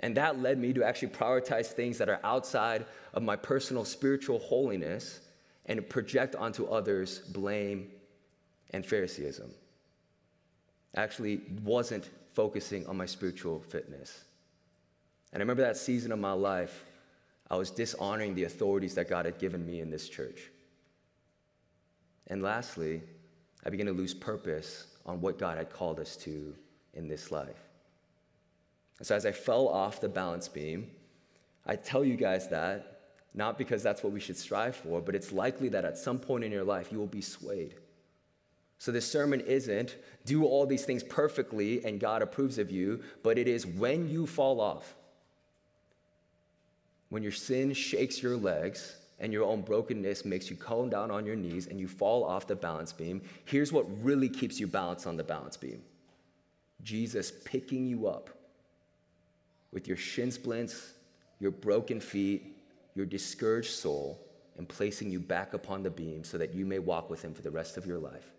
And 0.00 0.16
that 0.16 0.40
led 0.40 0.58
me 0.58 0.72
to 0.72 0.82
actually 0.82 1.08
prioritize 1.08 1.66
things 1.66 1.96
that 1.98 2.08
are 2.08 2.18
outside 2.24 2.86
of 3.14 3.22
my 3.22 3.36
personal 3.36 3.84
spiritual 3.84 4.40
holiness 4.40 5.20
and 5.66 5.88
project 5.88 6.34
onto 6.34 6.66
others 6.66 7.20
blame 7.20 7.88
and 8.70 8.84
Phariseeism. 8.84 9.52
Actually, 10.96 11.40
wasn't 11.62 12.10
focusing 12.34 12.84
on 12.88 12.96
my 12.96 13.06
spiritual 13.06 13.60
fitness. 13.60 14.24
And 15.32 15.40
I 15.40 15.42
remember 15.42 15.62
that 15.62 15.76
season 15.76 16.12
of 16.12 16.18
my 16.18 16.32
life, 16.32 16.84
I 17.50 17.56
was 17.56 17.70
dishonoring 17.70 18.34
the 18.34 18.44
authorities 18.44 18.94
that 18.94 19.08
God 19.08 19.24
had 19.24 19.38
given 19.38 19.64
me 19.66 19.80
in 19.80 19.90
this 19.90 20.08
church. 20.08 20.50
And 22.26 22.42
lastly, 22.42 23.02
I 23.64 23.70
began 23.70 23.86
to 23.86 23.92
lose 23.92 24.14
purpose 24.14 24.86
on 25.06 25.20
what 25.20 25.38
God 25.38 25.58
had 25.58 25.70
called 25.70 25.98
us 25.98 26.16
to 26.18 26.54
in 26.94 27.08
this 27.08 27.30
life. 27.30 27.68
And 28.98 29.06
so 29.06 29.14
as 29.14 29.24
I 29.24 29.32
fell 29.32 29.68
off 29.68 30.00
the 30.00 30.08
balance 30.08 30.48
beam, 30.48 30.90
I 31.66 31.76
tell 31.76 32.04
you 32.04 32.16
guys 32.16 32.48
that 32.48 32.98
not 33.34 33.58
because 33.58 33.82
that's 33.82 34.02
what 34.02 34.12
we 34.12 34.20
should 34.20 34.36
strive 34.36 34.74
for, 34.74 35.00
but 35.00 35.14
it's 35.14 35.32
likely 35.32 35.68
that 35.68 35.84
at 35.84 35.98
some 35.98 36.18
point 36.18 36.44
in 36.44 36.50
your 36.50 36.64
life 36.64 36.90
you 36.90 36.98
will 36.98 37.06
be 37.06 37.20
swayed. 37.20 37.74
So, 38.78 38.92
this 38.92 39.10
sermon 39.10 39.40
isn't 39.40 39.96
do 40.24 40.44
all 40.44 40.64
these 40.64 40.84
things 40.84 41.02
perfectly 41.02 41.84
and 41.84 41.98
God 41.98 42.22
approves 42.22 42.58
of 42.58 42.70
you, 42.70 43.02
but 43.22 43.36
it 43.36 43.48
is 43.48 43.66
when 43.66 44.08
you 44.08 44.26
fall 44.26 44.60
off, 44.60 44.94
when 47.08 47.22
your 47.22 47.32
sin 47.32 47.72
shakes 47.72 48.22
your 48.22 48.36
legs 48.36 48.96
and 49.18 49.32
your 49.32 49.44
own 49.44 49.62
brokenness 49.62 50.24
makes 50.24 50.50
you 50.50 50.56
come 50.56 50.90
down 50.90 51.10
on 51.10 51.26
your 51.26 51.36
knees 51.36 51.66
and 51.66 51.80
you 51.80 51.88
fall 51.88 52.24
off 52.24 52.46
the 52.46 52.54
balance 52.54 52.92
beam, 52.92 53.22
here's 53.44 53.72
what 53.72 53.86
really 54.02 54.28
keeps 54.28 54.60
you 54.60 54.66
balanced 54.66 55.06
on 55.06 55.16
the 55.16 55.24
balance 55.24 55.56
beam 55.56 55.82
Jesus 56.82 57.32
picking 57.44 57.86
you 57.86 58.06
up 58.06 58.30
with 59.72 59.88
your 59.88 59.96
shin 59.96 60.30
splints, 60.30 60.92
your 61.40 61.50
broken 61.50 62.00
feet, 62.00 62.56
your 62.94 63.06
discouraged 63.06 63.70
soul, 63.70 64.18
and 64.56 64.68
placing 64.68 65.10
you 65.10 65.20
back 65.20 65.54
upon 65.54 65.82
the 65.82 65.90
beam 65.90 66.24
so 66.24 66.38
that 66.38 66.54
you 66.54 66.64
may 66.64 66.78
walk 66.78 67.10
with 67.10 67.22
Him 67.22 67.34
for 67.34 67.42
the 67.42 67.50
rest 67.50 67.76
of 67.76 67.86
your 67.86 67.98
life. 67.98 68.30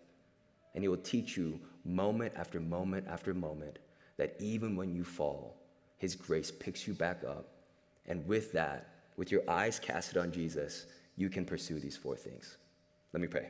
And 0.74 0.82
He 0.84 0.88
will 0.88 0.96
teach 0.96 1.36
you 1.36 1.58
moment 1.84 2.32
after 2.36 2.60
moment 2.60 3.06
after 3.08 3.34
moment 3.34 3.78
that 4.16 4.36
even 4.38 4.76
when 4.76 4.94
you 4.94 5.04
fall, 5.04 5.56
His 5.98 6.14
grace 6.14 6.50
picks 6.50 6.86
you 6.86 6.94
back 6.94 7.22
up. 7.26 7.48
And 8.06 8.26
with 8.26 8.52
that, 8.52 8.88
with 9.16 9.30
your 9.30 9.48
eyes 9.48 9.78
casted 9.78 10.16
on 10.16 10.32
Jesus, 10.32 10.86
you 11.16 11.28
can 11.28 11.44
pursue 11.44 11.78
these 11.78 11.96
four 11.96 12.16
things. 12.16 12.56
Let 13.12 13.20
me 13.20 13.26
pray. 13.28 13.48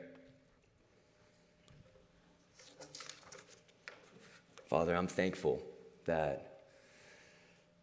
Father, 4.69 4.95
I'm 4.95 5.07
thankful 5.07 5.63
that, 6.05 6.63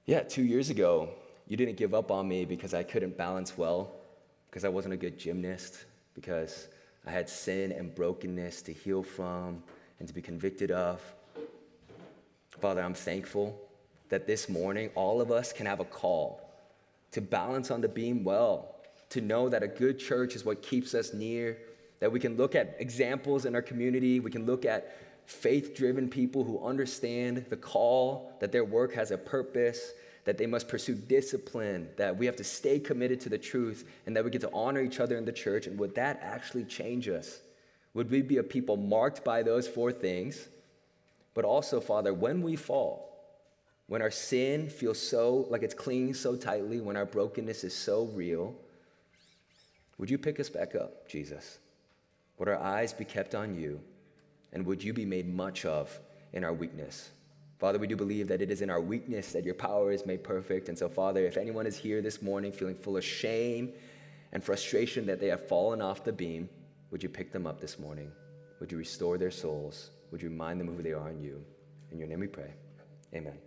yeah, 0.05 0.21
two 0.21 0.43
years 0.43 0.69
ago, 0.69 1.09
you 1.47 1.57
didn't 1.57 1.77
give 1.77 1.93
up 1.93 2.11
on 2.11 2.27
me 2.27 2.45
because 2.45 2.73
I 2.73 2.83
couldn't 2.83 3.17
balance 3.17 3.57
well, 3.57 3.91
because 4.49 4.65
I 4.65 4.69
wasn't 4.69 4.93
a 4.93 4.97
good 4.97 5.17
gymnast, 5.17 5.85
because 6.13 6.67
I 7.05 7.11
had 7.11 7.29
sin 7.29 7.71
and 7.71 7.93
brokenness 7.93 8.61
to 8.63 8.73
heal 8.73 9.03
from 9.03 9.63
and 9.99 10.07
to 10.07 10.13
be 10.13 10.21
convicted 10.21 10.71
of. 10.71 11.01
Father, 12.49 12.81
I'm 12.81 12.93
thankful 12.93 13.59
that 14.09 14.25
this 14.25 14.49
morning 14.49 14.89
all 14.95 15.21
of 15.21 15.31
us 15.31 15.53
can 15.53 15.65
have 15.65 15.79
a 15.79 15.85
call 15.85 16.46
to 17.11 17.21
balance 17.21 17.71
on 17.71 17.81
the 17.81 17.87
beam 17.87 18.23
well, 18.23 18.75
to 19.09 19.21
know 19.21 19.49
that 19.49 19.63
a 19.63 19.67
good 19.67 19.99
church 19.99 20.35
is 20.35 20.43
what 20.43 20.61
keeps 20.61 20.93
us 20.93 21.13
near, 21.13 21.57
that 21.99 22.11
we 22.11 22.19
can 22.19 22.37
look 22.37 22.55
at 22.55 22.75
examples 22.79 23.45
in 23.45 23.55
our 23.55 23.61
community, 23.61 24.19
we 24.19 24.31
can 24.31 24.45
look 24.45 24.65
at 24.65 24.97
faith 25.25 25.75
driven 25.75 26.09
people 26.09 26.43
who 26.43 26.63
understand 26.65 27.45
the 27.49 27.57
call, 27.57 28.33
that 28.39 28.51
their 28.51 28.63
work 28.63 28.93
has 28.93 29.11
a 29.11 29.17
purpose, 29.17 29.91
that 30.25 30.37
they 30.37 30.45
must 30.45 30.67
pursue 30.67 30.93
discipline, 30.93 31.87
that 31.97 32.15
we 32.15 32.25
have 32.25 32.35
to 32.35 32.43
stay 32.43 32.79
committed 32.79 33.19
to 33.21 33.29
the 33.29 33.37
truth, 33.37 33.89
and 34.05 34.15
that 34.15 34.23
we 34.23 34.29
get 34.29 34.41
to 34.41 34.51
honor 34.53 34.81
each 34.81 34.99
other 34.99 35.17
in 35.17 35.25
the 35.25 35.31
church. 35.31 35.67
And 35.67 35.79
would 35.79 35.95
that 35.95 36.19
actually 36.21 36.65
change 36.65 37.07
us? 37.07 37.39
Would 37.93 38.11
we 38.11 38.21
be 38.21 38.37
a 38.37 38.43
people 38.43 38.77
marked 38.77 39.23
by 39.23 39.41
those 39.41 39.67
four 39.67 39.91
things? 39.91 40.47
But 41.33 41.45
also, 41.45 41.79
Father, 41.79 42.13
when 42.13 42.41
we 42.41 42.55
fall, 42.55 43.16
when 43.87 44.01
our 44.01 44.11
sin 44.11 44.69
feels 44.69 44.99
so 44.99 45.47
like 45.49 45.63
it's 45.63 45.73
clinging 45.73 46.13
so 46.13 46.35
tightly, 46.35 46.81
when 46.81 46.97
our 46.97 47.05
brokenness 47.05 47.63
is 47.63 47.73
so 47.73 48.05
real, 48.13 48.53
would 49.97 50.09
you 50.09 50.17
pick 50.17 50.39
us 50.39 50.49
back 50.49 50.75
up, 50.75 51.07
Jesus? 51.07 51.57
Would 52.37 52.49
our 52.49 52.59
eyes 52.59 52.93
be 52.93 53.05
kept 53.05 53.33
on 53.33 53.55
you? 53.59 53.79
And 54.53 54.65
would 54.65 54.83
you 54.83 54.93
be 54.93 55.05
made 55.05 55.33
much 55.33 55.65
of 55.65 55.97
in 56.33 56.43
our 56.43 56.53
weakness? 56.53 57.09
Father, 57.59 57.79
we 57.79 57.87
do 57.87 57.95
believe 57.95 58.27
that 58.27 58.41
it 58.41 58.51
is 58.51 58.61
in 58.61 58.69
our 58.69 58.81
weakness 58.81 59.31
that 59.31 59.43
your 59.43 59.55
power 59.55 59.91
is 59.91 60.05
made 60.05 60.23
perfect. 60.23 60.69
And 60.69 60.77
so, 60.77 60.87
Father, 60.87 61.25
if 61.25 61.37
anyone 61.37 61.65
is 61.65 61.75
here 61.75 62.01
this 62.01 62.21
morning 62.21 62.51
feeling 62.51 62.75
full 62.75 62.97
of 62.97 63.03
shame 63.03 63.73
and 64.31 64.43
frustration 64.43 65.05
that 65.07 65.19
they 65.19 65.27
have 65.27 65.47
fallen 65.47 65.81
off 65.81 66.03
the 66.03 66.13
beam, 66.13 66.49
would 66.91 67.01
you 67.01 67.09
pick 67.09 67.31
them 67.31 67.47
up 67.47 67.59
this 67.59 67.79
morning? 67.79 68.11
Would 68.59 68.71
you 68.71 68.77
restore 68.77 69.17
their 69.17 69.31
souls? 69.31 69.89
Would 70.11 70.21
you 70.21 70.29
remind 70.29 70.59
them 70.59 70.69
of 70.69 70.75
who 70.75 70.83
they 70.83 70.93
are 70.93 71.09
in 71.09 71.21
you? 71.21 71.43
In 71.91 71.97
your 71.97 72.07
name 72.07 72.19
we 72.19 72.27
pray. 72.27 72.53
Amen. 73.13 73.46